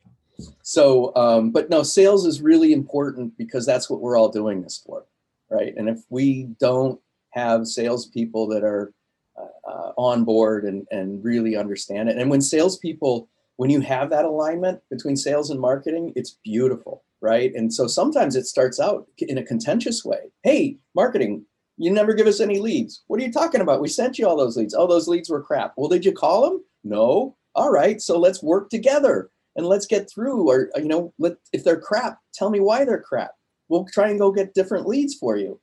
So, 0.61 1.13
um, 1.15 1.51
but 1.51 1.69
no, 1.69 1.83
sales 1.83 2.25
is 2.25 2.41
really 2.41 2.73
important 2.73 3.37
because 3.37 3.65
that's 3.65 3.89
what 3.89 4.01
we're 4.01 4.17
all 4.17 4.29
doing 4.29 4.61
this 4.61 4.81
for, 4.85 5.05
right? 5.49 5.73
And 5.75 5.89
if 5.89 5.99
we 6.09 6.43
don't 6.59 6.99
have 7.31 7.67
salespeople 7.67 8.47
that 8.47 8.63
are 8.63 8.93
uh, 9.37 9.69
uh, 9.69 9.91
on 9.97 10.23
board 10.23 10.65
and, 10.65 10.87
and 10.91 11.23
really 11.23 11.55
understand 11.55 12.09
it, 12.09 12.17
and 12.17 12.29
when 12.29 12.41
salespeople 12.41 13.27
when 13.59 13.69
you 13.69 13.81
have 13.81 14.09
that 14.09 14.23
alignment 14.23 14.79
between 14.89 15.17
sales 15.17 15.49
and 15.49 15.59
marketing, 15.59 16.13
it's 16.15 16.37
beautiful, 16.45 17.03
right? 17.19 17.53
And 17.53 17.73
so 17.73 17.87
sometimes 17.87 18.37
it 18.37 18.45
starts 18.45 18.79
out 18.79 19.05
in 19.17 19.37
a 19.37 19.43
contentious 19.43 20.05
way. 20.05 20.31
Hey, 20.43 20.77
marketing, 20.95 21.45
you 21.75 21.91
never 21.91 22.13
give 22.13 22.25
us 22.25 22.39
any 22.39 22.59
leads. 22.59 23.03
What 23.07 23.19
are 23.19 23.23
you 23.25 23.33
talking 23.33 23.59
about? 23.59 23.81
We 23.81 23.89
sent 23.89 24.17
you 24.17 24.25
all 24.25 24.37
those 24.37 24.55
leads. 24.55 24.73
Oh, 24.73 24.87
those 24.87 25.09
leads 25.09 25.29
were 25.29 25.43
crap. 25.43 25.73
Well, 25.75 25.89
did 25.89 26.05
you 26.05 26.13
call 26.13 26.43
them? 26.43 26.63
No. 26.85 27.35
All 27.53 27.69
right, 27.69 28.01
so 28.01 28.17
let's 28.17 28.41
work 28.41 28.69
together 28.69 29.29
and 29.57 29.65
let's 29.65 29.85
get 29.85 30.09
through. 30.09 30.49
Or 30.49 30.69
you 30.77 30.87
know, 30.87 31.13
let 31.19 31.33
if 31.51 31.65
they're 31.65 31.81
crap, 31.81 32.17
tell 32.33 32.49
me 32.49 32.61
why 32.61 32.85
they're 32.85 33.01
crap. 33.01 33.31
We'll 33.67 33.87
try 33.91 34.07
and 34.07 34.17
go 34.17 34.31
get 34.31 34.53
different 34.53 34.87
leads 34.87 35.15
for 35.15 35.35
you, 35.35 35.59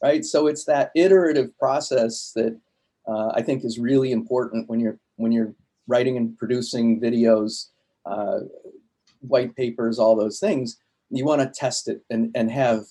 right? 0.00 0.24
So 0.24 0.46
it's 0.46 0.66
that 0.66 0.92
iterative 0.94 1.50
process 1.58 2.30
that 2.36 2.56
uh, 3.08 3.32
I 3.34 3.42
think 3.42 3.64
is 3.64 3.80
really 3.80 4.12
important 4.12 4.68
when 4.68 4.78
you're 4.78 5.00
when 5.16 5.32
you're 5.32 5.52
writing 5.90 6.16
and 6.16 6.38
producing 6.38 7.00
videos, 7.00 7.66
uh, 8.06 8.40
white 9.20 9.54
papers, 9.56 9.98
all 9.98 10.16
those 10.16 10.38
things, 10.38 10.78
you 11.10 11.24
want 11.24 11.42
to 11.42 11.48
test 11.48 11.88
it 11.88 12.02
and, 12.08 12.30
and 12.34 12.50
have 12.50 12.84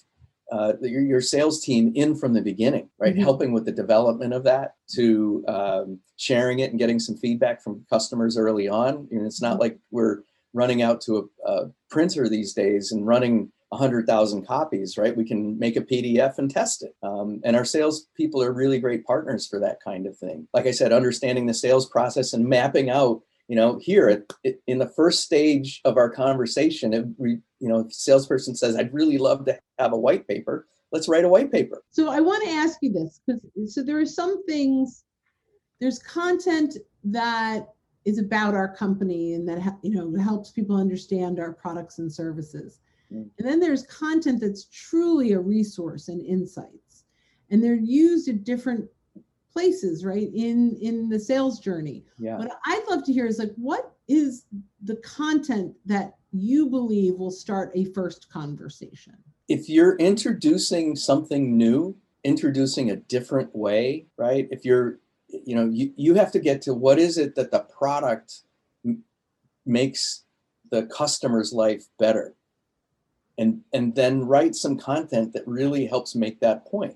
uh, 0.52 0.74
your, 0.82 1.02
your 1.02 1.22
sales 1.22 1.64
team 1.64 1.92
in 1.96 2.16
from 2.16 2.34
the 2.34 2.42
beginning, 2.42 2.90
right? 2.98 3.14
Mm-hmm. 3.14 3.24
Helping 3.24 3.52
with 3.54 3.66
the 3.66 3.72
development 3.72 4.34
of 4.34 4.44
that 4.44 4.76
to 4.96 5.44
um, 5.48 6.00
sharing 6.18 6.60
it 6.60 6.72
and 6.72 6.80
getting 6.80 7.00
some 7.00 7.16
feedback 7.16 7.64
from 7.64 7.86
customers 7.90 8.38
early 8.38 8.68
on. 8.68 9.08
And 9.12 9.26
it's 9.26 9.42
not 9.42 9.54
mm-hmm. 9.54 9.62
like 9.62 9.80
we're 9.92 10.24
running 10.54 10.82
out 10.82 11.02
to 11.02 11.30
a, 11.46 11.50
a, 11.50 11.72
printer 11.90 12.28
these 12.28 12.54
days 12.54 12.92
and 12.92 13.08
running 13.08 13.52
100,000 13.70 14.48
copies, 14.48 14.98
right? 14.98 15.16
We 15.16 15.26
can 15.26 15.58
make 15.60 15.76
a 15.76 15.82
PDF 15.82 16.38
and 16.38 16.50
test 16.50 16.84
it. 16.84 16.96
Um, 17.04 17.40
and 17.44 17.56
our 17.56 17.66
sales 17.66 18.08
people 18.16 18.42
are 18.42 18.52
really 18.52 18.80
great 18.80 19.06
partners 19.06 19.48
for 19.48 19.60
that 19.60 19.78
kind 19.84 20.08
of 20.08 20.18
thing. 20.18 20.48
Like 20.54 20.66
I 20.66 20.72
said, 20.72 20.92
understanding 20.92 21.46
the 21.46 21.54
sales 21.54 21.88
process 21.88 22.34
and 22.34 22.46
mapping 22.46 22.90
out, 22.90 23.22
you 23.48 23.56
know, 23.56 23.80
here 23.82 24.10
at, 24.10 24.56
in 24.68 24.80
the 24.80 24.90
first 24.90 25.24
stage 25.24 25.82
of 25.86 25.98
our 25.98 26.10
conversation, 26.10 26.94
if 26.94 27.06
we, 27.18 27.40
you 27.60 27.70
know, 27.70 27.88
salesperson 27.90 28.56
says, 28.56 28.76
I'd 28.76 28.94
really 28.94 29.18
love 29.18 29.46
to 29.46 29.60
have 29.78 29.94
a 29.94 29.98
white 29.98 30.28
paper. 30.28 30.68
Let's 30.92 31.08
write 31.08 31.26
a 31.26 31.30
white 31.30 31.52
paper. 31.52 31.84
So 31.92 32.10
I 32.10 32.20
want 32.20 32.44
to 32.44 32.50
ask 32.50 32.80
you 32.82 32.92
this 32.92 33.22
because 33.26 33.74
so 33.74 33.84
there 33.84 34.00
are 34.00 34.06
some 34.06 34.44
things, 34.46 35.04
there's 35.80 36.00
content 36.00 36.78
that 37.04 37.68
is 38.06 38.18
about 38.18 38.56
our 38.56 38.74
company 38.74 39.34
and 39.34 39.48
that 39.48 39.78
you 39.84 39.92
know 39.92 40.22
helps 40.22 40.52
people 40.52 40.76
understand 40.76 41.40
our 41.40 41.54
products 41.54 42.00
and 42.00 42.12
services. 42.12 42.80
Mm. 43.14 43.30
And 43.38 43.48
then 43.48 43.60
there's 43.60 43.84
content 43.88 44.42
that's 44.42 44.66
truly 44.66 45.34
a 45.34 45.40
resource 45.40 46.08
and 46.08 46.22
insights. 46.26 47.06
And 47.50 47.64
they're 47.64 47.76
used 47.76 48.30
at 48.30 48.44
different 48.44 48.88
places, 49.52 50.06
right? 50.06 50.30
In 50.34 50.78
in 50.82 51.10
the 51.10 51.20
sales 51.20 51.60
journey. 51.60 52.06
Yeah. 52.20 52.38
What 52.38 52.52
I'd 52.66 52.86
love 52.90 53.04
to 53.06 53.14
hear 53.14 53.26
is 53.26 53.40
like 53.40 53.54
what 53.56 53.96
is 54.08 54.46
the 54.84 54.98
content 54.98 55.74
that 55.86 56.16
you 56.32 56.70
believe 56.70 57.16
will 57.16 57.32
start 57.32 57.72
a 57.74 57.86
first 57.86 58.30
conversation? 58.30 59.18
If 59.48 59.68
you're 59.68 59.96
introducing 59.96 60.96
something 60.96 61.58
new, 61.58 61.98
introducing 62.24 62.92
a 62.92 62.96
different 62.96 63.56
way, 63.56 64.06
right? 64.18 64.48
If 64.52 64.64
you're 64.64 65.00
you 65.28 65.56
know, 65.56 65.66
you, 65.66 65.94
you 65.96 66.16
have 66.16 66.32
to 66.32 66.40
get 66.40 66.62
to 66.64 66.74
what 66.74 66.98
is 66.98 67.18
it 67.18 67.36
that 67.36 67.52
the 67.52 67.60
product 67.60 68.42
m- 68.86 69.04
makes 69.66 70.24
the 70.72 70.88
customer's 70.88 71.54
life 71.54 71.86
better 72.00 72.36
and 73.40 73.62
and 73.74 73.96
then 73.96 74.26
write 74.26 74.56
some 74.56 74.78
content 74.78 75.34
that 75.34 75.48
really 75.48 75.88
helps 75.88 76.14
make 76.14 76.40
that 76.42 76.66
point. 76.66 76.96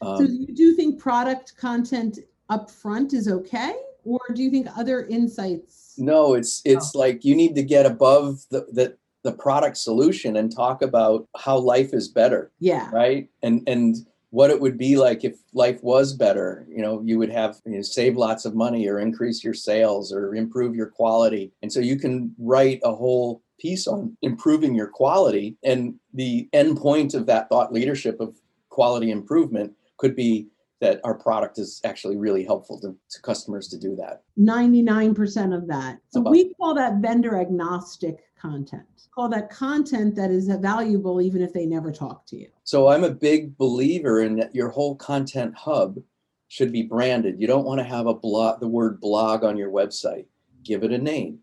Um, 0.00 0.16
so 0.16 0.22
you 0.24 0.54
do 0.54 0.74
think 0.74 1.00
product 1.00 1.56
content 1.56 2.18
up 2.48 2.70
front 2.70 3.12
is 3.12 3.28
okay, 3.28 3.74
or 4.04 4.20
do 4.34 4.42
you 4.42 4.50
think 4.50 4.66
other 4.76 5.04
insights? 5.04 5.94
No, 5.98 6.34
it's 6.34 6.62
it's 6.64 6.96
oh. 6.96 6.98
like 6.98 7.24
you 7.24 7.36
need 7.36 7.54
to 7.54 7.62
get 7.62 7.86
above 7.86 8.44
the, 8.50 8.66
the 8.72 8.96
the 9.22 9.32
product 9.32 9.76
solution 9.76 10.36
and 10.36 10.54
talk 10.54 10.82
about 10.82 11.28
how 11.36 11.58
life 11.58 11.94
is 11.94 12.08
better. 12.08 12.50
Yeah. 12.58 12.90
Right. 12.92 13.28
And 13.42 13.62
and 13.68 13.96
what 14.30 14.50
it 14.50 14.58
would 14.58 14.78
be 14.78 14.96
like 14.96 15.24
if 15.24 15.36
life 15.52 15.82
was 15.82 16.14
better. 16.14 16.66
You 16.68 16.80
know, 16.80 17.02
you 17.04 17.18
would 17.18 17.30
have 17.30 17.60
you 17.66 17.76
know, 17.76 17.82
save 17.82 18.16
lots 18.16 18.46
of 18.46 18.54
money 18.54 18.88
or 18.88 18.98
increase 18.98 19.44
your 19.44 19.54
sales 19.54 20.10
or 20.10 20.34
improve 20.34 20.74
your 20.74 20.86
quality. 20.86 21.52
And 21.62 21.70
so 21.70 21.80
you 21.80 21.98
can 21.98 22.34
write 22.38 22.80
a 22.82 22.94
whole 22.94 23.42
piece 23.62 23.86
on 23.86 24.16
improving 24.22 24.74
your 24.74 24.88
quality. 24.88 25.56
And 25.62 25.94
the 26.12 26.48
end 26.52 26.76
point 26.78 27.14
of 27.14 27.26
that 27.26 27.48
thought 27.48 27.72
leadership 27.72 28.20
of 28.20 28.36
quality 28.68 29.12
improvement 29.12 29.72
could 29.98 30.16
be 30.16 30.48
that 30.80 31.00
our 31.04 31.14
product 31.14 31.58
is 31.60 31.80
actually 31.84 32.16
really 32.16 32.44
helpful 32.44 32.80
to, 32.80 32.96
to 33.10 33.22
customers 33.22 33.68
to 33.68 33.78
do 33.78 33.94
that. 33.94 34.22
99% 34.36 35.56
of 35.56 35.68
that. 35.68 36.00
So 36.08 36.20
About 36.20 36.30
we 36.32 36.52
call 36.54 36.74
that 36.74 36.96
vendor 36.96 37.40
agnostic 37.40 38.24
content. 38.36 38.82
Call 39.14 39.28
that 39.28 39.48
content 39.48 40.16
that 40.16 40.32
is 40.32 40.48
valuable 40.48 41.22
even 41.22 41.40
if 41.40 41.52
they 41.52 41.66
never 41.66 41.92
talk 41.92 42.26
to 42.26 42.36
you. 42.36 42.48
So 42.64 42.88
I'm 42.88 43.04
a 43.04 43.10
big 43.10 43.56
believer 43.56 44.22
in 44.22 44.36
that 44.36 44.54
your 44.54 44.70
whole 44.70 44.96
content 44.96 45.54
hub 45.54 46.00
should 46.48 46.72
be 46.72 46.82
branded. 46.82 47.40
You 47.40 47.46
don't 47.46 47.64
want 47.64 47.78
to 47.78 47.84
have 47.84 48.06
a 48.06 48.14
blog 48.14 48.58
the 48.58 48.66
word 48.66 49.00
blog 49.00 49.44
on 49.44 49.56
your 49.56 49.70
website. 49.70 50.26
Give 50.64 50.82
it 50.82 50.90
a 50.90 50.98
name. 50.98 51.38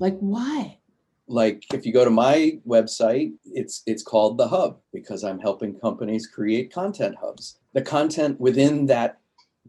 Like 0.00 0.18
why? 0.18 0.78
Like 1.28 1.64
if 1.72 1.84
you 1.84 1.92
go 1.92 2.04
to 2.04 2.10
my 2.10 2.58
website 2.66 3.32
it's 3.44 3.82
it's 3.86 4.02
called 4.02 4.38
the 4.38 4.46
hub 4.46 4.78
because 4.92 5.24
i'm 5.24 5.40
helping 5.40 5.78
companies 5.80 6.26
create 6.26 6.72
content 6.72 7.16
hubs. 7.20 7.58
The 7.74 7.82
content 7.82 8.40
within 8.40 8.86
that 8.86 9.18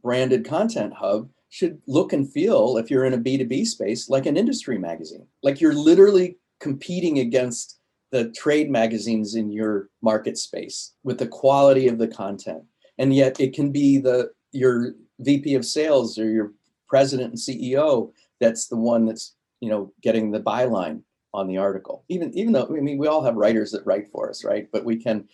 branded 0.01 0.45
content 0.45 0.93
hub 0.93 1.29
should 1.49 1.81
look 1.87 2.13
and 2.13 2.31
feel 2.31 2.77
if 2.77 2.91
you're 2.91 3.05
in 3.05 3.13
a 3.13 3.17
b2b 3.17 3.65
space 3.65 4.09
like 4.09 4.25
an 4.25 4.37
industry 4.37 4.77
magazine. 4.77 5.25
Like 5.43 5.59
you're 5.59 5.73
literally 5.73 6.37
competing 6.59 7.19
against 7.19 7.79
the 8.11 8.29
trade 8.31 8.69
magazines 8.69 9.35
in 9.35 9.51
your 9.51 9.89
market 10.01 10.37
space 10.37 10.93
with 11.03 11.17
the 11.17 11.27
quality 11.27 11.87
of 11.87 11.97
the 11.97 12.07
content. 12.07 12.63
And 12.97 13.13
yet 13.13 13.39
it 13.39 13.53
can 13.53 13.71
be 13.71 13.97
the 13.97 14.31
your 14.51 14.93
vp 15.19 15.55
of 15.55 15.65
sales 15.65 16.17
or 16.17 16.29
your 16.29 16.53
president 16.87 17.29
and 17.29 17.37
ceo 17.37 18.11
that's 18.39 18.67
the 18.67 18.75
one 18.75 19.05
that's 19.05 19.35
you 19.59 19.69
know 19.69 19.91
getting 20.01 20.31
the 20.31 20.39
byline 20.39 21.01
on 21.37 21.47
the 21.47 21.57
article. 21.57 22.03
Even 22.09 22.33
even 22.37 22.51
though 22.51 22.65
I 22.65 22.81
mean 22.81 22.97
we 22.97 23.07
all 23.07 23.23
have 23.23 23.35
writers 23.35 23.71
that 23.71 23.85
write 23.85 24.09
for 24.11 24.29
us, 24.29 24.43
right? 24.43 24.67
But 24.73 24.83
we 24.83 24.97
can 24.97 25.27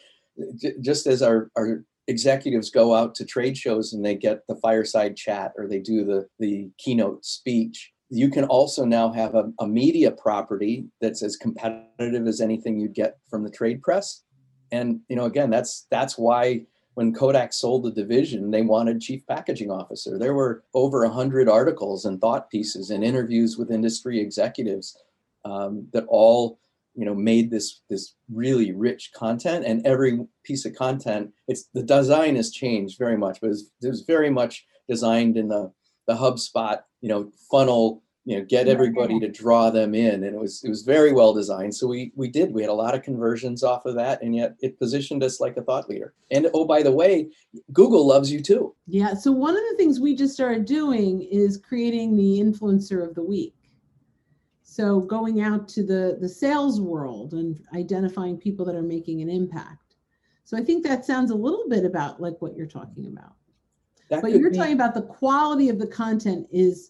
just 0.82 1.08
as 1.08 1.22
our 1.22 1.50
our 1.56 1.84
executives 2.08 2.70
go 2.70 2.94
out 2.94 3.16
to 3.16 3.26
trade 3.26 3.58
shows 3.58 3.94
and 3.94 4.06
they 4.06 4.16
get 4.16 4.46
the 4.48 4.58
fireside 4.58 5.16
chat 5.16 5.54
or 5.58 5.68
they 5.68 5.80
do 5.80 6.04
the 6.04 6.28
the 6.40 6.70
keynote 6.78 7.24
speech 7.24 7.94
you 8.10 8.30
can 8.30 8.44
also 8.44 8.86
now 8.86 9.12
have 9.12 9.34
a, 9.34 9.52
a, 9.60 9.66
media 9.66 10.12
property 10.12 10.86
that's 11.02 11.24
as 11.24 11.36
competitive 11.38 12.28
as 12.28 12.42
anything 12.42 12.78
you'd 12.78 12.94
get 12.94 13.18
from 13.30 13.44
the 13.44 13.50
trade 13.50 13.82
press 13.82 14.24
and 14.72 15.00
you 15.08 15.16
know 15.16 15.24
again 15.24 15.50
that's 15.50 15.88
that's 15.90 16.18
why 16.18 16.62
when 16.96 17.14
kodak 17.14 17.54
sold 17.54 17.84
the 17.84 17.92
division 17.92 18.52
they 18.52 18.62
wanted 18.62 19.00
chief 19.00 19.26
packaging 19.26 19.72
officer 19.72 20.20
there 20.20 20.34
were 20.34 20.64
over 20.74 21.06
100 21.06 21.48
articles 21.48 22.04
and 22.04 22.20
thought 22.20 22.50
pieces 22.50 22.90
and 22.90 23.04
interviews 23.04 23.58
with 23.58 23.72
industry 23.72 24.20
executives 24.20 24.98
um, 25.46 25.88
that 25.94 26.06
all 26.08 26.60
you 26.96 27.06
know 27.06 27.16
made 27.16 27.50
this 27.50 27.82
this 27.90 28.16
really 28.32 28.72
rich 28.72 29.12
content. 29.16 29.66
And 29.66 29.86
every 29.86 30.26
piece 30.44 30.66
of 30.66 30.76
content 30.76 31.32
it's 31.48 31.66
the 31.74 31.84
design 31.84 32.36
has 32.36 32.52
changed 32.52 32.98
very 32.98 33.18
much 33.18 33.40
but 33.42 33.48
it 33.48 33.50
was, 33.50 33.72
it 33.82 33.88
was 33.88 34.02
very 34.02 34.30
much 34.30 34.66
designed 34.88 35.38
in 35.38 35.48
the 35.48 35.72
the 36.08 36.14
hubspot 36.14 36.82
you 37.02 37.10
know 37.10 37.32
funnel 37.50 38.04
you 38.26 38.38
know 38.38 38.46
get 38.46 38.68
everybody 38.68 39.20
to 39.20 39.28
draw 39.28 39.70
them 39.70 39.94
in. 39.96 40.24
And 40.24 40.36
it 40.36 40.40
was 40.40 40.64
it 40.64 40.70
was 40.70 40.84
very 40.84 41.12
well 41.12 41.34
designed. 41.34 41.76
So 41.76 41.88
we 41.88 42.12
we 42.16 42.30
did 42.30 42.54
we 42.54 42.62
had 42.62 42.70
a 42.70 42.74
lot 42.74 42.96
of 42.96 43.04
conversions 43.04 43.64
off 43.64 43.86
of 43.86 43.96
that 43.96 44.22
and 44.22 44.36
yet 44.36 44.56
it 44.62 44.80
positioned 44.80 45.24
us 45.24 45.40
like 45.40 45.58
a 45.58 45.64
thought 45.64 45.90
leader. 45.90 46.14
And 46.32 46.50
oh 46.54 46.66
by 46.66 46.84
the 46.84 46.92
way 46.92 47.30
google 47.72 48.06
loves 48.06 48.32
you 48.32 48.42
too. 48.42 48.76
Yeah 48.88 49.14
so 49.14 49.32
one 49.32 49.56
of 49.56 49.64
the 49.72 49.78
things 49.78 50.00
we 50.00 50.16
just 50.16 50.34
started 50.34 50.66
doing 50.66 51.24
is 51.24 51.58
creating 51.58 52.16
the 52.16 52.40
influencer 52.40 53.06
of 53.08 53.16
the 53.16 53.24
week 53.24 53.56
so 54.74 55.02
going 55.02 55.40
out 55.42 55.68
to 55.68 55.84
the 55.84 56.18
the 56.20 56.28
sales 56.28 56.82
world 56.82 57.34
and 57.34 57.64
identifying 57.76 58.38
people 58.38 58.66
that 58.66 58.74
are 58.74 58.82
making 58.82 59.22
an 59.22 59.30
impact. 59.30 59.94
So 60.46 60.58
I 60.58 60.64
think 60.64 60.84
that 60.84 61.06
sounds 61.06 61.30
a 61.30 61.36
little 61.36 61.70
bit 61.70 61.86
about 61.86 62.20
like 62.20 62.42
what 62.42 62.56
you're 62.56 62.66
talking 62.66 63.06
about. 63.06 63.36
That 64.10 64.24
but 64.24 64.32
you're 64.32 64.50
be- 64.50 64.58
talking 64.58 64.74
about 64.74 64.96
the 64.96 65.04
quality 65.04 65.70
of 65.70 65.78
the 65.78 65.86
content 65.86 66.48
is 66.52 66.90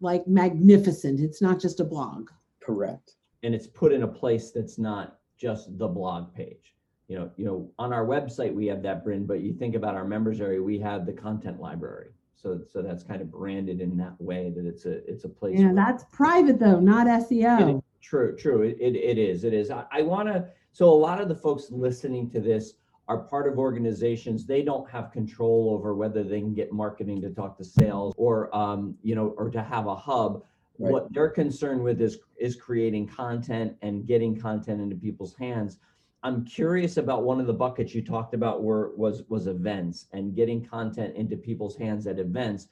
like 0.00 0.28
magnificent. 0.28 1.18
It's 1.18 1.42
not 1.42 1.60
just 1.60 1.80
a 1.80 1.84
blog. 1.84 2.30
Correct. 2.60 3.16
And 3.42 3.52
it's 3.52 3.66
put 3.66 3.92
in 3.92 4.04
a 4.04 4.08
place 4.08 4.52
that's 4.52 4.78
not 4.78 5.18
just 5.36 5.76
the 5.76 5.88
blog 5.88 6.32
page. 6.32 6.76
You 7.08 7.18
know, 7.18 7.30
you 7.36 7.46
know, 7.46 7.68
on 7.80 7.92
our 7.92 8.06
website 8.06 8.54
we 8.54 8.66
have 8.66 8.82
that 8.84 9.04
Brynne, 9.04 9.26
but 9.26 9.40
you 9.40 9.52
think 9.52 9.74
about 9.74 9.96
our 9.96 10.04
members 10.04 10.40
area, 10.40 10.62
we 10.62 10.78
have 10.78 11.04
the 11.04 11.12
content 11.12 11.58
library. 11.58 12.10
So, 12.40 12.60
so 12.72 12.82
that's 12.82 13.02
kind 13.02 13.20
of 13.20 13.30
branded 13.30 13.80
in 13.80 13.96
that 13.96 14.20
way 14.20 14.50
that 14.54 14.64
it's 14.64 14.84
a, 14.84 15.04
it's 15.10 15.24
a 15.24 15.28
place. 15.28 15.58
Yeah, 15.58 15.72
that's 15.74 16.04
private 16.12 16.60
though, 16.60 16.78
not 16.78 17.06
SEO. 17.06 17.82
True, 18.00 18.36
true. 18.36 18.62
It, 18.62 18.76
it, 18.80 18.94
it 18.94 19.18
is. 19.18 19.42
It 19.42 19.52
is. 19.52 19.70
I, 19.70 19.84
I 19.90 20.02
want 20.02 20.28
to. 20.28 20.46
So 20.72 20.88
a 20.88 20.94
lot 20.94 21.20
of 21.20 21.28
the 21.28 21.34
folks 21.34 21.70
listening 21.70 22.30
to 22.30 22.40
this 22.40 22.74
are 23.08 23.18
part 23.18 23.50
of 23.50 23.58
organizations. 23.58 24.46
They 24.46 24.62
don't 24.62 24.88
have 24.88 25.10
control 25.10 25.70
over 25.74 25.94
whether 25.94 26.22
they 26.22 26.40
can 26.40 26.54
get 26.54 26.72
marketing 26.72 27.20
to 27.22 27.30
talk 27.30 27.56
to 27.58 27.64
sales 27.64 28.14
or, 28.16 28.54
um, 28.54 28.94
you 29.02 29.14
know, 29.14 29.34
or 29.36 29.50
to 29.50 29.62
have 29.62 29.86
a 29.86 29.96
hub. 29.96 30.44
Right. 30.78 30.92
What 30.92 31.12
they're 31.12 31.30
concerned 31.30 31.82
with 31.82 32.00
is 32.00 32.18
is 32.38 32.54
creating 32.54 33.08
content 33.08 33.74
and 33.82 34.06
getting 34.06 34.40
content 34.40 34.80
into 34.80 34.94
people's 34.94 35.34
hands. 35.34 35.78
I'm 36.22 36.44
curious 36.44 36.96
about 36.96 37.22
one 37.22 37.40
of 37.40 37.46
the 37.46 37.52
buckets 37.52 37.94
you 37.94 38.02
talked 38.02 38.34
about 38.34 38.62
were 38.62 38.92
was 38.96 39.22
was 39.28 39.46
events 39.46 40.06
and 40.12 40.34
getting 40.34 40.64
content 40.64 41.14
into 41.16 41.36
people's 41.36 41.76
hands 41.76 42.06
at 42.06 42.18
events. 42.18 42.66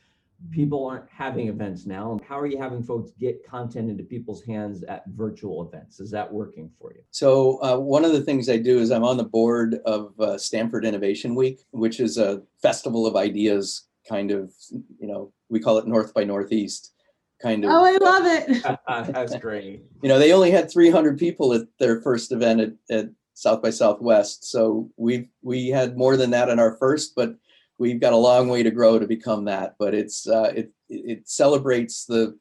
People 0.50 0.84
aren't 0.84 1.08
having 1.08 1.48
events 1.48 1.86
now. 1.86 2.18
How 2.28 2.38
are 2.38 2.46
you 2.46 2.58
having 2.58 2.82
folks 2.82 3.12
get 3.18 3.46
content 3.46 3.88
into 3.88 4.04
people's 4.04 4.44
hands 4.44 4.82
at 4.82 5.04
virtual 5.14 5.66
events? 5.66 5.98
Is 5.98 6.10
that 6.10 6.30
working 6.30 6.70
for 6.78 6.92
you? 6.92 7.00
So 7.10 7.62
uh, 7.62 7.78
one 7.78 8.04
of 8.04 8.12
the 8.12 8.20
things 8.20 8.50
I 8.50 8.58
do 8.58 8.78
is 8.78 8.90
I'm 8.90 9.04
on 9.04 9.16
the 9.16 9.24
board 9.24 9.76
of 9.86 10.12
uh, 10.20 10.36
Stamford 10.36 10.84
Innovation 10.84 11.34
Week, 11.34 11.64
which 11.70 12.00
is 12.00 12.18
a 12.18 12.42
festival 12.60 13.06
of 13.06 13.16
ideas. 13.16 13.84
Kind 14.06 14.30
of, 14.30 14.52
you 14.70 15.08
know, 15.08 15.32
we 15.48 15.58
call 15.58 15.78
it 15.78 15.86
North 15.86 16.12
by 16.12 16.24
Northeast 16.24 16.92
kind 17.40 17.64
of. 17.64 17.70
Oh, 17.70 17.84
I 17.84 17.96
love 17.96 18.24
it. 18.26 18.78
That's 19.12 19.36
great. 19.36 19.82
You 20.02 20.08
know, 20.08 20.18
they 20.18 20.32
only 20.32 20.50
had 20.50 20.70
300 20.70 21.18
people 21.18 21.52
at 21.54 21.62
their 21.78 22.00
first 22.02 22.32
event 22.32 22.60
at, 22.60 22.72
at 22.90 23.10
South 23.36 23.60
by 23.60 23.70
Southwest. 23.70 24.50
So 24.50 24.90
we 24.96 25.28
we 25.42 25.68
had 25.68 25.96
more 25.96 26.16
than 26.16 26.30
that 26.30 26.48
in 26.48 26.58
our 26.58 26.76
first, 26.78 27.14
but 27.14 27.36
we've 27.78 28.00
got 28.00 28.14
a 28.14 28.16
long 28.16 28.48
way 28.48 28.62
to 28.62 28.70
grow 28.70 28.98
to 28.98 29.06
become 29.06 29.44
that. 29.44 29.76
But 29.78 29.94
it's 29.94 30.26
uh, 30.26 30.52
it 30.56 30.72
it 30.88 31.28
celebrates 31.28 32.06
the 32.06 32.38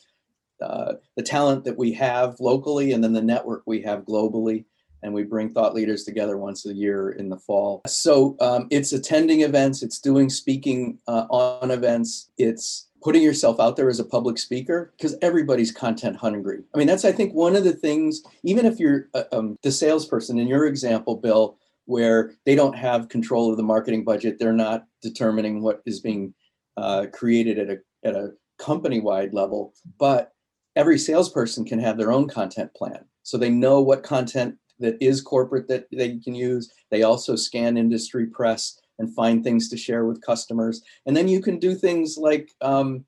uh, 0.62 0.94
the 1.18 1.24
talent 1.24 1.66
that 1.66 1.78
we 1.78 1.92
have 1.92 2.40
locally 2.40 2.94
and 2.94 3.04
then 3.04 3.12
the 3.12 3.22
network 3.22 3.64
we 3.66 3.82
have 3.82 4.06
globally. 4.06 4.64
and 5.06 5.14
we 5.14 5.24
bring 5.24 5.50
thought 5.50 5.76
leaders 5.76 6.04
together 6.04 6.38
once 6.38 6.66
a 6.66 6.74
year 6.74 7.12
in 7.12 7.30
the 7.30 7.38
fall. 7.38 7.84
So 7.86 8.36
um, 8.42 8.68
it's 8.72 8.92
attending 8.92 9.42
events, 9.42 9.84
it's 9.84 10.00
doing 10.00 10.30
speaking 10.30 10.98
uh, 11.08 11.28
on 11.30 11.70
events, 11.70 12.32
it's 12.40 12.85
putting 13.06 13.22
yourself 13.22 13.60
out 13.60 13.76
there 13.76 13.88
as 13.88 14.00
a 14.00 14.04
public 14.04 14.36
speaker 14.36 14.92
because 14.98 15.16
everybody's 15.22 15.72
content 15.72 16.18
hungry. 16.18 16.64
I 16.74 16.80
mean, 16.80 16.88
that's 16.88 17.06
I 17.06 17.12
think 17.12 17.36
one 17.36 17.56
of 17.56 17.64
the 17.64 17.72
things. 17.72 18.24
Even 18.42 18.66
if 18.66 18.80
you're 18.80 19.10
uh, 19.14 19.26
um, 19.32 19.60
the 19.62 19.72
salesperson 19.72 20.40
in 20.40 20.48
your 20.48 20.66
example, 20.66 21.16
Bill, 21.16 21.56
where 21.86 22.34
they 22.48 22.56
don't 22.56 22.76
have 22.76 23.08
control 23.08 23.52
of 23.52 23.58
the 23.58 23.64
marketing 23.64 24.04
budget, 24.04 24.40
they're 24.40 24.54
not 24.54 24.88
determining 25.04 25.62
what 25.62 25.84
is 25.86 26.00
being 26.00 26.34
uh, 26.78 27.06
created 27.14 27.60
at 27.60 27.70
a 27.70 27.78
at 28.04 28.16
a 28.16 28.32
company 28.58 29.00
wide 29.00 29.36
level, 29.36 29.76
but 30.00 30.32
every 30.76 30.98
salesperson 30.98 31.64
can 31.64 31.78
have 31.78 32.00
their 32.00 32.12
own 32.12 32.28
content 32.28 32.74
plan. 32.74 33.06
So 33.22 33.38
they 33.38 33.52
know 33.52 33.82
what 33.82 34.02
content 34.02 34.56
that 34.80 34.98
is 35.00 35.22
corporate 35.22 35.68
that 35.68 35.86
they 35.92 36.18
can 36.18 36.34
use. 36.34 36.74
They 36.90 37.04
also 37.04 37.36
scan 37.36 37.78
industry 37.78 38.26
press 38.26 38.80
and 39.00 39.14
find 39.14 39.44
things 39.44 39.70
to 39.70 39.78
share 39.78 40.06
with 40.06 40.22
customers. 40.22 40.82
And 41.06 41.16
then 41.16 41.28
you 41.28 41.42
can 41.42 41.60
do 41.60 41.76
things 41.76 42.18
like 42.18 42.52
um, 42.62 43.06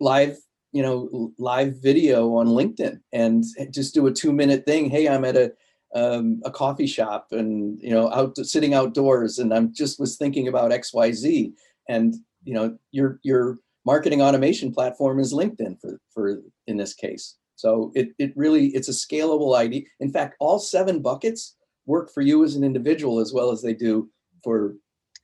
live, 0.00 0.36
you 0.72 0.82
know, 0.82 1.32
live 1.38 1.76
video 1.80 2.34
on 2.36 2.48
LinkedIn 2.48 3.00
and 3.12 3.44
just 3.70 3.94
do 3.94 4.06
a 4.06 4.12
two 4.12 4.32
minute 4.32 4.64
thing. 4.64 4.90
Hey, 4.90 5.08
I'm 5.08 5.24
at 5.24 5.36
a 5.36 5.52
um, 5.94 6.42
a 6.44 6.50
coffee 6.50 6.86
shop 6.86 7.28
and 7.30 7.80
you 7.80 7.90
know 7.90 8.12
out 8.12 8.36
sitting 8.36 8.74
outdoors 8.74 9.38
and 9.38 9.54
I'm 9.54 9.72
just 9.72 9.98
was 9.98 10.18
thinking 10.18 10.46
about 10.46 10.70
X 10.70 10.92
Y 10.92 11.12
Z 11.12 11.54
and 11.88 12.14
you 12.44 12.52
know 12.52 12.76
your 12.90 13.20
your 13.22 13.58
marketing 13.86 14.20
automation 14.20 14.70
platform 14.70 15.18
is 15.18 15.32
LinkedIn 15.32 15.80
for 15.80 15.98
for 16.12 16.42
in 16.66 16.76
this 16.76 16.92
case. 16.92 17.36
So 17.58 17.90
it, 17.96 18.10
it 18.18 18.32
really, 18.36 18.66
it's 18.68 18.88
a 18.88 18.92
scalable 18.92 19.56
idea. 19.56 19.82
In 19.98 20.12
fact, 20.12 20.36
all 20.38 20.60
seven 20.60 21.02
buckets 21.02 21.56
work 21.86 22.12
for 22.12 22.20
you 22.20 22.44
as 22.44 22.54
an 22.54 22.62
individual 22.62 23.18
as 23.18 23.32
well 23.32 23.50
as 23.50 23.62
they 23.62 23.74
do 23.74 24.08
for 24.44 24.76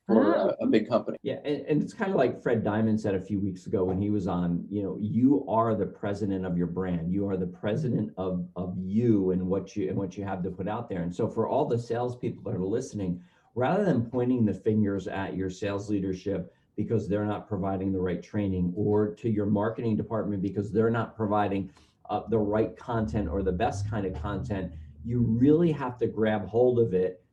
for 0.06 0.34
a, 0.34 0.56
a, 0.60 0.66
big 0.66 0.88
company. 0.88 1.16
Yeah, 1.22 1.38
and, 1.44 1.64
and 1.66 1.82
it's 1.82 1.94
kind 1.94 2.10
of 2.10 2.16
like 2.16 2.42
Fred 2.42 2.62
Diamond 2.62 3.00
said 3.00 3.14
a 3.14 3.20
few 3.20 3.40
weeks 3.40 3.66
ago 3.66 3.84
when 3.84 4.00
he 4.00 4.10
was 4.10 4.26
on, 4.26 4.66
you 4.68 4.82
know, 4.82 4.98
you 5.00 5.44
are 5.48 5.74
the 5.74 5.86
president 5.86 6.44
of 6.44 6.58
your 6.58 6.66
brand. 6.66 7.10
You 7.10 7.28
are 7.28 7.36
the 7.36 7.46
president 7.46 8.12
of 8.16 8.46
of 8.56 8.76
you 8.78 9.30
and 9.30 9.42
what 9.46 9.76
you 9.76 9.88
and 9.88 9.96
what 9.96 10.16
you 10.16 10.24
have 10.24 10.42
to 10.42 10.50
put 10.50 10.68
out 10.68 10.88
there. 10.88 11.02
And 11.02 11.14
so 11.14 11.28
for 11.28 11.48
all 11.48 11.66
the 11.66 11.78
salespeople 11.78 12.42
that 12.50 12.58
are 12.58 12.64
listening, 12.64 13.22
rather 13.54 13.84
than 13.84 14.04
pointing 14.04 14.44
the 14.44 14.54
fingers 14.54 15.06
at 15.06 15.36
your 15.36 15.50
sales 15.50 15.88
leadership 15.88 16.52
because 16.76 17.08
they're 17.08 17.24
not 17.24 17.48
providing 17.48 17.92
the 17.92 18.00
right 18.00 18.22
training 18.22 18.72
or 18.76 19.14
to 19.14 19.30
your 19.30 19.46
marketing 19.46 19.96
department 19.96 20.42
because 20.42 20.72
they're 20.72 20.90
not 20.90 21.16
providing 21.16 21.70
uh, 22.10 22.22
the 22.28 22.38
right 22.38 22.76
content 22.76 23.28
or 23.28 23.42
the 23.42 23.52
best 23.52 23.88
kind 23.88 24.04
of 24.06 24.20
content, 24.20 24.72
you 25.04 25.20
really 25.20 25.72
have 25.72 25.96
to 25.98 26.06
grab 26.06 26.46
hold 26.48 26.78
of 26.78 26.92
it, 26.94 27.23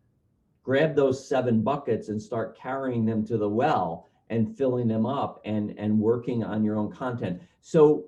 grab 0.64 0.96
those 0.96 1.28
seven 1.28 1.62
buckets 1.62 2.10
and 2.10 2.22
start 2.22 2.58
carrying 2.58 3.06
them 3.06 3.26
to 3.26 3.38
the 3.38 3.50
well 3.50 4.10
and 4.30 4.56
filling 4.58 4.88
them 4.88 5.06
up 5.06 5.42
and 5.46 5.78
and 5.78 5.98
working 5.98 6.44
on 6.44 6.64
your 6.64 6.78
own 6.78 6.92
content. 6.92 7.42
So 7.62 8.06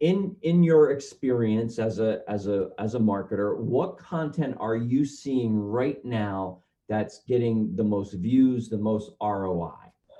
in 0.00 0.34
in 0.42 0.62
your 0.62 0.90
experience 0.90 1.78
as 1.78 1.98
a 1.98 2.22
as 2.28 2.46
a 2.46 2.70
as 2.78 2.94
a 2.94 2.98
marketer, 2.98 3.56
what 3.58 3.98
content 3.98 4.56
are 4.58 4.76
you 4.76 5.04
seeing 5.04 5.58
right 5.58 6.02
now 6.04 6.58
that's 6.88 7.20
getting 7.28 7.76
the 7.76 7.84
most 7.84 8.14
views, 8.14 8.68
the 8.68 8.78
most 8.78 9.12
ROI? 9.20 9.72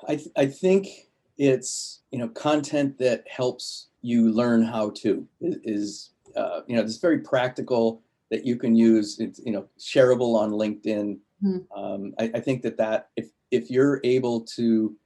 I 0.06 0.16
th- 0.16 0.30
I 0.36 0.46
think 0.46 1.08
it's 1.38 2.00
you 2.10 2.18
know 2.18 2.28
content 2.28 2.98
that 2.98 3.24
helps 3.28 3.88
you 4.02 4.30
learn 4.30 4.62
how 4.62 4.90
to 4.90 5.26
is, 5.40 6.10
uh, 6.36 6.60
you 6.66 6.76
know 6.76 6.82
it's 6.82 6.98
very 6.98 7.20
practical 7.20 8.02
that 8.30 8.46
you 8.46 8.56
can 8.56 8.76
use 8.76 9.18
it's 9.18 9.40
you 9.44 9.52
know 9.52 9.66
shareable 9.78 10.38
on 10.38 10.52
linkedin 10.52 11.18
mm-hmm. 11.42 11.78
um, 11.78 12.14
I, 12.18 12.30
I, 12.34 12.40
think 12.40 12.62
that 12.62 12.76
that 12.78 13.08
if 13.16 13.30
if 13.50 13.70
you're 13.70 14.00
able 14.04 14.42
to 14.56 14.96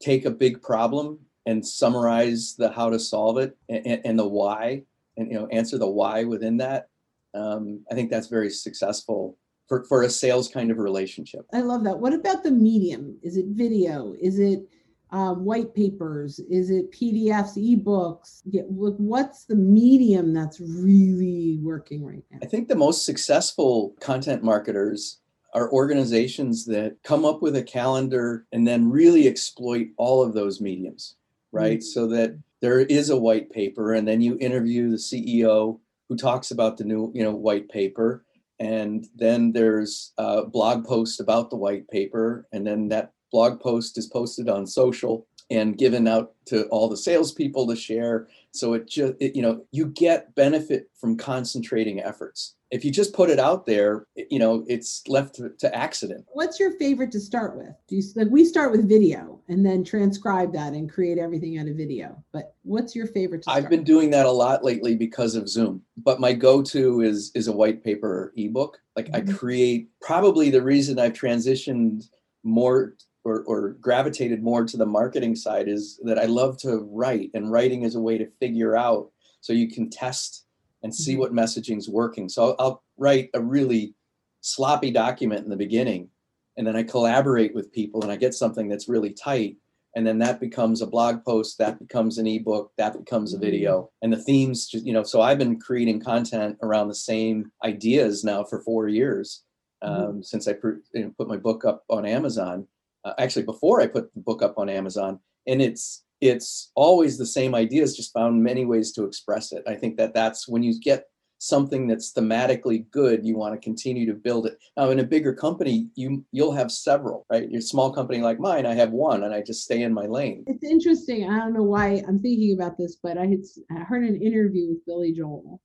take 0.00 0.24
a 0.24 0.30
big 0.30 0.62
problem 0.62 1.18
and 1.46 1.66
summarize 1.66 2.54
the 2.56 2.70
how 2.70 2.90
to 2.90 2.98
solve 2.98 3.38
it 3.38 3.56
and, 3.68 4.00
and 4.04 4.18
the 4.18 4.26
why 4.26 4.82
and 5.16 5.30
you 5.30 5.38
know 5.38 5.46
answer 5.48 5.78
the 5.78 5.88
why 5.88 6.24
within 6.24 6.56
that 6.58 6.88
um, 7.34 7.84
i 7.90 7.94
think 7.94 8.10
that's 8.10 8.28
very 8.28 8.50
successful 8.50 9.38
for, 9.68 9.84
for 9.84 10.02
a 10.02 10.10
sales 10.10 10.48
kind 10.48 10.70
of 10.70 10.78
relationship 10.78 11.46
i 11.52 11.60
love 11.60 11.84
that 11.84 11.98
what 11.98 12.12
about 12.12 12.42
the 12.42 12.50
medium 12.50 13.16
is 13.22 13.36
it 13.36 13.46
video 13.46 14.14
is 14.20 14.38
it 14.38 14.68
uh, 15.12 15.32
white 15.32 15.74
papers? 15.74 16.40
Is 16.50 16.70
it 16.70 16.90
PDFs, 16.92 17.56
ebooks? 17.56 18.42
what's 18.68 19.44
the 19.44 19.54
medium 19.54 20.34
that's 20.34 20.60
really 20.60 21.58
working 21.62 22.04
right 22.04 22.24
now? 22.30 22.38
I 22.42 22.46
think 22.46 22.68
the 22.68 22.74
most 22.74 23.04
successful 23.04 23.94
content 24.00 24.42
marketers 24.42 25.20
are 25.56 25.72
organizations 25.72 26.66
that 26.66 26.94
come 27.02 27.24
up 27.24 27.40
with 27.40 27.56
a 27.56 27.62
calendar 27.62 28.46
and 28.52 28.68
then 28.68 28.90
really 28.90 29.26
exploit 29.26 29.88
all 29.96 30.22
of 30.22 30.34
those 30.34 30.60
mediums, 30.60 31.16
right? 31.50 31.78
Mm-hmm. 31.78 31.86
So 31.86 32.06
that 32.08 32.38
there 32.60 32.80
is 32.80 33.08
a 33.08 33.16
white 33.16 33.50
paper, 33.50 33.94
and 33.94 34.06
then 34.06 34.20
you 34.20 34.36
interview 34.38 34.90
the 34.90 34.98
CEO 34.98 35.80
who 36.10 36.16
talks 36.16 36.50
about 36.50 36.76
the 36.76 36.84
new, 36.84 37.10
you 37.14 37.24
know, 37.24 37.34
white 37.34 37.70
paper, 37.70 38.22
and 38.58 39.06
then 39.16 39.52
there's 39.52 40.12
a 40.18 40.44
blog 40.44 40.84
post 40.84 41.20
about 41.20 41.48
the 41.48 41.56
white 41.56 41.88
paper, 41.88 42.46
and 42.52 42.66
then 42.66 42.88
that 42.88 43.12
blog 43.32 43.58
post 43.58 43.96
is 43.96 44.06
posted 44.06 44.50
on 44.50 44.66
social 44.66 45.26
and 45.50 45.78
given 45.78 46.06
out 46.06 46.34
to 46.44 46.64
all 46.66 46.88
the 46.88 46.96
salespeople 46.96 47.66
to 47.66 47.76
share. 47.76 48.28
So 48.50 48.74
it 48.74 48.88
just, 48.88 49.14
it, 49.20 49.34
you 49.34 49.42
know, 49.42 49.64
you 49.70 49.86
get 49.86 50.34
benefit 50.34 50.90
from 51.00 51.16
concentrating 51.16 52.00
efforts. 52.00 52.55
If 52.70 52.84
you 52.84 52.90
just 52.90 53.12
put 53.12 53.30
it 53.30 53.38
out 53.38 53.66
there, 53.66 54.06
you 54.16 54.38
know, 54.38 54.64
it's 54.68 55.02
left 55.06 55.36
to, 55.36 55.50
to 55.58 55.74
accident. 55.74 56.24
What's 56.32 56.58
your 56.58 56.72
favorite 56.78 57.12
to 57.12 57.20
start 57.20 57.56
with? 57.56 57.74
Do 57.88 57.96
you 57.96 58.02
like 58.16 58.28
we 58.28 58.44
start 58.44 58.72
with 58.72 58.88
video 58.88 59.40
and 59.48 59.64
then 59.64 59.84
transcribe 59.84 60.52
that 60.54 60.72
and 60.72 60.90
create 60.90 61.18
everything 61.18 61.58
out 61.58 61.68
of 61.68 61.76
video? 61.76 62.22
But 62.32 62.54
what's 62.62 62.96
your 62.96 63.06
favorite? 63.06 63.44
I've 63.46 63.68
been 63.68 63.80
with? 63.80 63.86
doing 63.86 64.10
that 64.10 64.26
a 64.26 64.30
lot 64.30 64.64
lately 64.64 64.96
because 64.96 65.36
of 65.36 65.48
Zoom. 65.48 65.82
But 65.96 66.18
my 66.18 66.32
go-to 66.32 67.02
is 67.02 67.30
is 67.34 67.46
a 67.46 67.52
white 67.52 67.84
paper 67.84 68.08
or 68.08 68.32
ebook. 68.36 68.78
Like 68.96 69.10
mm-hmm. 69.10 69.30
I 69.30 69.32
create 69.32 69.88
probably 70.00 70.50
the 70.50 70.62
reason 70.62 70.98
I've 70.98 71.12
transitioned 71.12 72.08
more 72.42 72.94
or, 73.26 73.42
or 73.42 73.70
gravitated 73.80 74.42
more 74.42 74.64
to 74.64 74.76
the 74.76 74.86
marketing 74.86 75.34
side 75.34 75.68
is 75.68 76.00
that 76.04 76.18
I 76.18 76.24
love 76.24 76.58
to 76.58 76.88
write, 76.92 77.30
and 77.34 77.50
writing 77.50 77.82
is 77.82 77.96
a 77.96 78.00
way 78.00 78.18
to 78.18 78.30
figure 78.40 78.76
out 78.76 79.10
so 79.40 79.52
you 79.52 79.68
can 79.68 79.90
test 79.90 80.45
and 80.86 80.94
see 80.94 81.14
mm-hmm. 81.14 81.20
what 81.20 81.32
messaging 81.32 81.78
is 81.78 81.88
working. 81.88 82.28
So 82.28 82.44
I'll, 82.44 82.56
I'll 82.60 82.82
write 82.96 83.30
a 83.34 83.40
really 83.40 83.92
sloppy 84.40 84.92
document 84.92 85.42
in 85.42 85.50
the 85.50 85.56
beginning, 85.56 86.10
and 86.56 86.64
then 86.64 86.76
I 86.76 86.84
collaborate 86.84 87.56
with 87.56 87.72
people 87.72 88.02
and 88.02 88.12
I 88.12 88.16
get 88.16 88.34
something 88.34 88.68
that's 88.68 88.88
really 88.88 89.12
tight. 89.12 89.56
And 89.96 90.06
then 90.06 90.18
that 90.18 90.38
becomes 90.38 90.82
a 90.82 90.86
blog 90.86 91.24
post, 91.24 91.58
that 91.58 91.80
becomes 91.80 92.18
an 92.18 92.26
ebook, 92.26 92.70
that 92.78 92.96
becomes 92.96 93.34
a 93.34 93.38
video. 93.38 93.72
Mm-hmm. 93.72 94.02
And 94.02 94.12
the 94.12 94.22
themes, 94.22 94.68
just, 94.68 94.86
you 94.86 94.92
know, 94.92 95.02
so 95.02 95.22
I've 95.22 95.38
been 95.38 95.58
creating 95.58 96.00
content 96.00 96.56
around 96.62 96.86
the 96.88 96.94
same 96.94 97.50
ideas 97.64 98.22
now 98.22 98.44
for 98.44 98.60
four 98.60 98.86
years 98.86 99.42
mm-hmm. 99.82 100.04
um, 100.04 100.22
since 100.22 100.46
I 100.46 100.54
you 100.62 100.82
know, 100.94 101.12
put 101.18 101.26
my 101.26 101.36
book 101.36 101.64
up 101.64 101.82
on 101.88 102.06
Amazon 102.06 102.68
uh, 103.04 103.14
actually 103.18 103.44
before 103.44 103.80
I 103.80 103.88
put 103.88 104.14
the 104.14 104.20
book 104.20 104.40
up 104.40 104.54
on 104.56 104.68
Amazon, 104.68 105.18
and 105.48 105.60
it's 105.60 106.04
it's 106.20 106.70
always 106.74 107.18
the 107.18 107.26
same 107.26 107.54
ideas, 107.54 107.96
just 107.96 108.12
found 108.12 108.42
many 108.42 108.64
ways 108.64 108.92
to 108.92 109.04
express 109.04 109.52
it. 109.52 109.62
I 109.66 109.74
think 109.74 109.96
that 109.98 110.14
that's 110.14 110.48
when 110.48 110.62
you 110.62 110.80
get 110.80 111.04
something 111.38 111.86
that's 111.86 112.12
thematically 112.12 112.90
good, 112.90 113.24
you 113.24 113.36
want 113.36 113.54
to 113.54 113.60
continue 113.64 114.06
to 114.06 114.14
build 114.14 114.46
it. 114.46 114.58
Now, 114.76 114.90
in 114.90 115.00
a 115.00 115.04
bigger 115.04 115.34
company, 115.34 115.88
you 115.94 116.24
you'll 116.32 116.52
have 116.52 116.72
several, 116.72 117.26
right? 117.30 117.50
Your 117.50 117.60
small 117.60 117.92
company 117.92 118.20
like 118.20 118.40
mine, 118.40 118.66
I 118.66 118.74
have 118.74 118.90
one, 118.90 119.24
and 119.24 119.34
I 119.34 119.42
just 119.42 119.62
stay 119.62 119.82
in 119.82 119.92
my 119.92 120.06
lane. 120.06 120.44
It's 120.46 120.64
interesting. 120.64 121.28
I 121.28 121.38
don't 121.38 121.52
know 121.52 121.62
why 121.62 122.02
I'm 122.08 122.18
thinking 122.18 122.54
about 122.54 122.78
this, 122.78 122.96
but 123.02 123.18
I 123.18 123.26
had 123.26 123.40
I 123.70 123.80
heard 123.80 124.04
an 124.04 124.20
interview 124.20 124.68
with 124.68 124.86
Billy 124.86 125.12
Joel, 125.12 125.60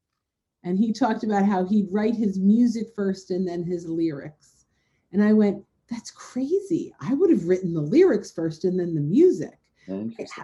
and 0.63 0.77
he 0.77 0.91
talked 0.91 1.23
about 1.23 1.45
how 1.45 1.65
he'd 1.65 1.87
write 1.91 2.15
his 2.15 2.37
music 2.39 2.87
first 2.95 3.31
and 3.31 3.47
then 3.47 3.63
his 3.63 3.87
lyrics, 3.87 4.65
and 5.13 5.23
I 5.23 5.33
went, 5.33 5.63
that's 5.89 6.11
crazy. 6.11 6.93
I 7.01 7.13
would 7.13 7.29
have 7.29 7.47
written 7.47 7.73
the 7.73 7.81
lyrics 7.81 8.31
first 8.31 8.63
and 8.65 8.79
then 8.79 8.95
the 8.95 9.01
music. 9.01 9.57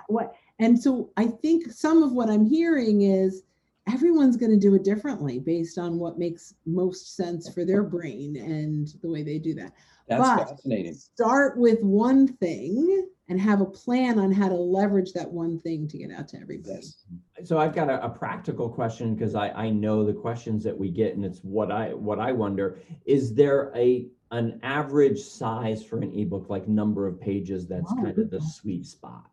What? 0.07 0.35
And 0.59 0.81
so 0.81 1.11
I 1.17 1.27
think 1.27 1.71
some 1.71 2.03
of 2.03 2.11
what 2.13 2.29
I'm 2.29 2.45
hearing 2.45 3.03
is 3.03 3.43
everyone's 3.91 4.37
going 4.37 4.51
to 4.51 4.57
do 4.57 4.75
it 4.75 4.83
differently 4.83 5.39
based 5.39 5.77
on 5.77 5.99
what 5.99 6.19
makes 6.19 6.53
most 6.65 7.15
sense 7.15 7.47
for 7.53 7.63
their 7.63 7.83
brain 7.83 8.35
and 8.35 8.93
the 9.01 9.09
way 9.09 9.23
they 9.23 9.39
do 9.39 9.53
that. 9.55 9.73
That's 10.07 10.21
but 10.21 10.49
fascinating. 10.49 10.93
Start 10.93 11.57
with 11.57 11.81
one 11.81 12.27
thing 12.27 13.07
and 13.29 13.39
have 13.39 13.61
a 13.61 13.65
plan 13.65 14.19
on 14.19 14.31
how 14.31 14.47
to 14.47 14.55
leverage 14.55 15.11
that 15.13 15.29
one 15.29 15.59
thing 15.59 15.87
to 15.87 15.97
get 15.97 16.11
out 16.11 16.27
to 16.29 16.39
everybody. 16.39 16.75
Yes. 16.75 17.03
So 17.43 17.57
I've 17.57 17.75
got 17.75 17.89
a, 17.89 18.03
a 18.03 18.09
practical 18.09 18.69
question 18.69 19.15
because 19.15 19.35
I, 19.35 19.49
I 19.49 19.69
know 19.69 20.05
the 20.05 20.13
questions 20.13 20.63
that 20.63 20.77
we 20.77 20.89
get 20.89 21.15
and 21.15 21.25
it's 21.25 21.39
what 21.39 21.71
I 21.71 21.93
what 21.93 22.19
I 22.19 22.31
wonder. 22.31 22.79
Is 23.05 23.33
there 23.33 23.71
a 23.75 24.07
an 24.31 24.59
average 24.63 25.19
size 25.21 25.83
for 25.83 25.99
an 25.99 26.11
ebook, 26.13 26.49
like 26.49 26.67
number 26.67 27.07
of 27.07 27.19
pages, 27.19 27.65
that's 27.67 27.91
oh, 27.91 28.03
kind 28.03 28.17
of 28.17 28.29
the 28.29 28.41
sweet 28.41 28.85
spot? 28.85 29.25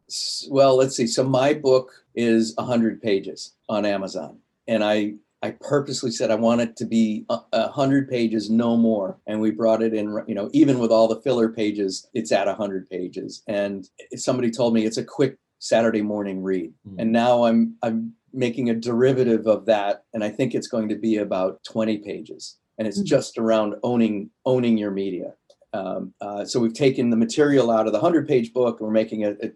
Well, 0.49 0.77
let's 0.77 0.97
see. 0.97 1.07
So 1.07 1.25
my 1.25 1.53
book 1.55 1.91
is 2.15 2.55
100 2.57 3.03
pages 3.03 3.55
on 3.69 3.85
Amazon, 3.85 4.39
and 4.69 4.85
I 4.85 5.15
I 5.45 5.51
purposely 5.61 6.11
said 6.11 6.31
I 6.31 6.37
want 6.37 6.63
it 6.63 6.75
to 6.77 6.87
be 6.87 7.27
a, 7.29 7.39
a 7.53 7.69
hundred 7.69 8.09
pages, 8.09 8.49
no 8.49 8.79
more. 8.79 9.19
And 9.27 9.43
we 9.43 9.51
brought 9.51 9.83
it 9.83 9.93
in, 9.93 10.07
you 10.27 10.35
know, 10.35 10.49
even 10.55 10.79
with 10.79 10.91
all 10.91 11.07
the 11.07 11.21
filler 11.21 11.51
pages, 11.51 12.09
it's 12.15 12.33
at 12.33 12.49
a 12.49 12.55
hundred 12.55 12.89
pages. 12.89 13.43
And 13.47 13.87
somebody 14.17 14.51
told 14.51 14.73
me 14.73 14.87
it's 14.87 14.97
a 14.97 15.05
quick 15.05 15.37
Saturday 15.59 16.01
morning 16.01 16.43
read. 16.43 16.73
Mm. 16.89 16.95
And 16.99 17.13
now 17.13 17.45
I'm 17.45 17.77
I'm 17.83 18.15
making 18.33 18.71
a 18.71 18.75
derivative 18.75 19.47
of 19.47 19.67
that, 19.67 20.05
and 20.15 20.25
I 20.25 20.31
think 20.31 20.55
it's 20.55 20.67
going 20.67 20.89
to 20.89 20.97
be 20.97 21.19
about 21.19 21.63
20 21.65 21.99
pages. 21.99 22.57
And 22.79 22.89
it's 22.89 23.01
Mm. 23.03 23.05
just 23.05 23.37
around 23.37 23.75
owning 23.83 24.31
owning 24.47 24.79
your 24.79 24.93
media. 24.93 25.35
Um, 25.75 26.15
uh, 26.23 26.47
so 26.47 26.59
we've 26.59 26.73
taken 26.73 27.11
the 27.11 27.17
material 27.17 27.71
out 27.71 27.87
of 27.87 27.93
the 27.93 27.99
100 27.99 28.27
page 28.27 28.53
book. 28.55 28.81
We're 28.81 28.91
making 28.91 29.25
a, 29.25 29.33
a 29.43 29.51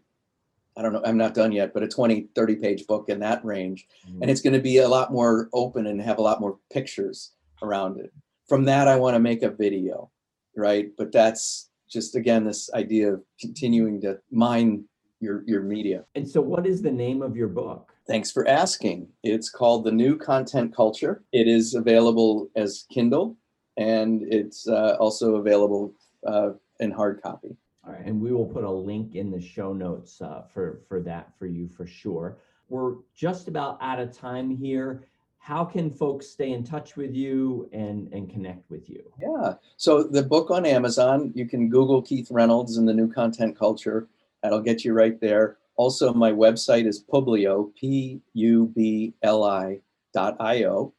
I 0.79 0.83
don't 0.83 0.93
know, 0.93 1.03
I'm 1.05 1.17
not 1.17 1.35
done 1.35 1.51
yet, 1.51 1.75
but 1.75 1.83
a 1.83 1.89
20, 1.89 2.29
30 2.35 2.57
page 2.57 2.87
book 2.87 3.09
in 3.09 3.19
that 3.21 3.45
range. 3.45 3.87
Mm. 4.09 4.23
And 4.23 4.31
it's 4.31 4.41
going 4.41 4.53
to 4.53 4.61
be 4.61 4.79
a 4.79 4.89
lot 4.89 5.13
more 5.13 5.49
open 5.53 5.89
and 5.89 6.01
have 6.01 6.19
a 6.19 6.23
lot 6.23 6.41
more 6.41 6.59
pictures 6.73 7.33
around 7.63 7.99
it. 7.99 8.13
From 8.49 8.65
that, 8.65 8.87
I 8.87 8.97
want 8.97 9.15
to 9.15 9.21
make 9.21 9.43
a 9.43 9.51
video, 9.51 10.11
right? 10.57 10.91
But 10.97 11.13
that's 11.13 11.71
just, 11.91 12.15
again, 12.15 12.45
this 12.45 12.71
idea 12.73 13.15
of 13.15 13.23
continuing 13.41 14.01
to 14.03 14.21
mine 14.31 14.85
your, 15.21 15.43
your 15.47 15.63
media. 15.63 16.05
And 16.15 16.29
so, 16.29 16.41
what 16.41 16.67
is 16.67 16.81
the 16.81 16.93
name 16.93 17.23
of 17.23 17.37
your 17.37 17.49
book? 17.49 17.93
Thanks 18.07 18.31
for 18.31 18.49
asking. 18.49 19.09
It's 19.23 19.51
called 19.51 19.85
The 19.85 19.93
New 19.93 20.17
Content 20.17 20.75
Culture. 20.75 21.25
It 21.33 21.49
is 21.49 21.75
available 21.75 22.49
as 22.55 22.87
Kindle 22.91 23.37
and 23.79 24.23
it's 24.25 24.69
uh, 24.69 24.97
also 24.99 25.37
available 25.37 25.95
uh, 26.27 26.51
in 26.81 26.91
hard 26.91 27.23
copy. 27.23 27.57
All 27.89 27.95
right, 27.95 28.05
and 28.05 28.21
we 28.21 28.33
will 28.33 28.45
put 28.45 28.65
a 28.65 28.71
link 28.71 29.15
in 29.15 29.31
the 29.31 29.41
show 29.41 29.73
notes 29.73 30.21
uh, 30.21 30.43
for 30.53 30.83
for 30.89 31.01
that 31.01 31.33
for 31.39 31.47
you 31.47 31.69
for 31.69 31.87
sure. 31.87 32.37
We're 32.69 32.97
just 33.15 33.49
about 33.49 33.79
out 33.81 33.99
of 33.99 34.13
time 34.13 34.51
here. 34.55 35.07
How 35.39 35.65
can 35.65 35.91
folks 35.91 36.27
stay 36.27 36.53
in 36.53 36.65
touch 36.65 36.97
with 36.97 37.15
you 37.15 37.67
and 37.73 38.13
and 38.13 38.29
connect 38.29 38.69
with 38.69 38.91
you? 38.91 39.11
Yeah. 39.19 39.55
So 39.79 40.03
the 40.03 40.23
book 40.23 40.51
on 40.51 40.67
Amazon, 40.67 41.33
you 41.35 41.47
can 41.47 41.71
Google 41.71 42.03
Keith 42.03 42.31
Reynolds 42.31 42.77
and 42.77 42.87
the 42.87 42.93
new 42.93 43.11
content 43.11 43.59
culture. 43.59 44.07
That'll 44.43 44.61
get 44.61 44.85
you 44.85 44.93
right 44.93 45.19
there. 45.19 45.57
Also, 45.77 46.13
my 46.13 46.31
website 46.31 46.87
is 46.87 47.03
Publio, 47.03 47.75
P 47.75 48.21
U 48.35 48.67
B 48.67 49.15
L 49.23 49.45
I 49.45 49.81
dot 50.13 50.37
I 50.41 50.65
O. 50.65 50.93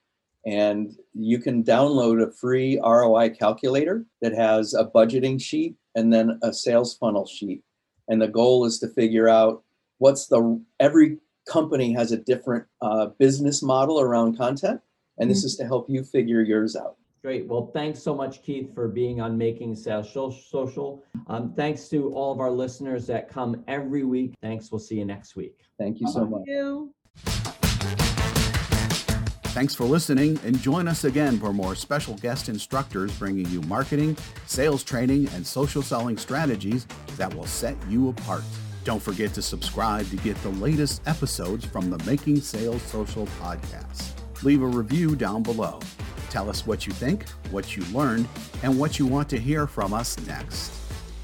And 0.46 0.96
you 1.14 1.40
can 1.40 1.64
download 1.64 2.26
a 2.26 2.32
free 2.32 2.80
ROI 2.80 3.32
calculator 3.32 4.06
that 4.22 4.34
has 4.34 4.74
a 4.74 4.86
budgeting 4.86 5.42
sheet 5.42 5.76
and 5.96 6.14
then 6.14 6.40
a 6.42 6.54
sales 6.54 6.98
funnel 6.98 7.26
sheet. 7.26 7.62
And 8.08 8.22
the 8.22 8.28
goal 8.28 8.66
is 8.66 8.80
to 8.80 8.88
figure 8.88 9.28
out 9.28 9.64
what's 9.98 10.28
the 10.28 10.62
every 10.80 11.18
company 11.48 11.94
has 11.94 12.12
a 12.12 12.18
different 12.18 12.66
uh, 12.82 13.08
business 13.18 13.62
model 13.62 14.00
around 14.00 14.38
content. 14.38 14.82
And 15.18 15.30
this 15.30 15.44
is 15.44 15.58
to 15.58 15.66
help 15.66 15.90
you 15.90 16.04
figure 16.04 16.42
yours 16.42 16.76
out. 16.78 16.96
Great. 17.22 17.48
Well, 17.48 17.70
thanks 17.74 18.02
so 18.02 18.16
much, 18.16 18.42
Keith, 18.44 18.74
for 18.74 18.88
being 18.88 19.20
on 19.20 19.38
Making 19.38 19.76
Sales 19.76 20.10
Social. 20.14 21.04
Um, 21.28 21.54
thanks 21.54 21.90
to 21.90 22.14
all 22.14 22.32
of 22.32 22.40
our 22.40 22.50
listeners 22.50 23.06
that 23.08 23.28
come 23.28 23.62
every 23.68 24.06
week. 24.06 24.36
Thanks. 24.42 24.72
We'll 24.72 24.80
see 24.80 24.96
you 24.96 25.06
next 25.06 25.36
week. 25.36 25.58
Thank 25.78 26.00
you 26.00 26.08
so 26.08 26.26
much. 26.26 26.44
You. 26.46 26.94
Thanks 29.60 29.76
for 29.76 29.84
listening 29.84 30.40
and 30.46 30.58
join 30.62 30.88
us 30.88 31.04
again 31.04 31.38
for 31.38 31.52
more 31.52 31.76
special 31.76 32.14
guest 32.14 32.48
instructors 32.48 33.12
bringing 33.20 33.46
you 33.48 33.60
marketing, 33.64 34.16
sales 34.46 34.86
training, 34.86 35.28
and 35.34 35.46
social 35.46 35.82
selling 35.82 36.16
strategies 36.16 36.88
that 37.18 37.34
will 37.34 37.46
set 37.46 37.76
you 37.90 38.08
apart. 38.08 38.44
Don't 38.86 39.04
forget 39.04 39.34
to 39.34 39.42
subscribe 39.42 40.10
to 40.12 40.16
get 40.16 40.42
the 40.44 40.50
latest 40.52 41.02
episodes 41.08 41.66
from 41.66 41.90
the 41.90 42.02
Making 42.06 42.40
Sales 42.40 42.82
Social 42.84 43.28
podcast. 43.42 44.14
Leave 44.44 44.62
a 44.62 44.66
review 44.66 45.14
down 45.18 45.44
below. 45.44 45.82
Tell 46.30 46.50
us 46.50 46.66
what 46.66 46.88
you 46.88 46.94
think, 46.94 47.28
what 47.52 47.76
you 47.76 47.84
learned, 47.88 48.30
and 48.64 48.80
what 48.80 48.98
you 48.98 49.06
want 49.06 49.28
to 49.28 49.38
hear 49.38 49.68
from 49.68 49.94
us 49.94 50.18
next. 50.26 50.72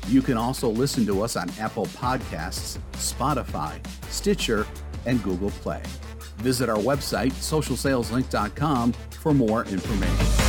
You 0.10 0.22
can 0.22 0.36
also 0.36 0.68
listen 0.68 1.06
to 1.06 1.22
us 1.22 1.38
on 1.38 1.50
Apple 1.58 1.86
Podcasts, 1.86 2.80
Spotify, 2.96 3.80
Stitcher, 4.10 4.68
and 5.06 5.24
Google 5.24 5.52
Play. 5.52 5.82
Visit 6.38 6.70
our 6.70 6.78
website, 6.78 7.32
socialsaleslink.com, 7.34 8.94
for 8.94 9.34
more 9.34 9.66
information. 9.66 10.45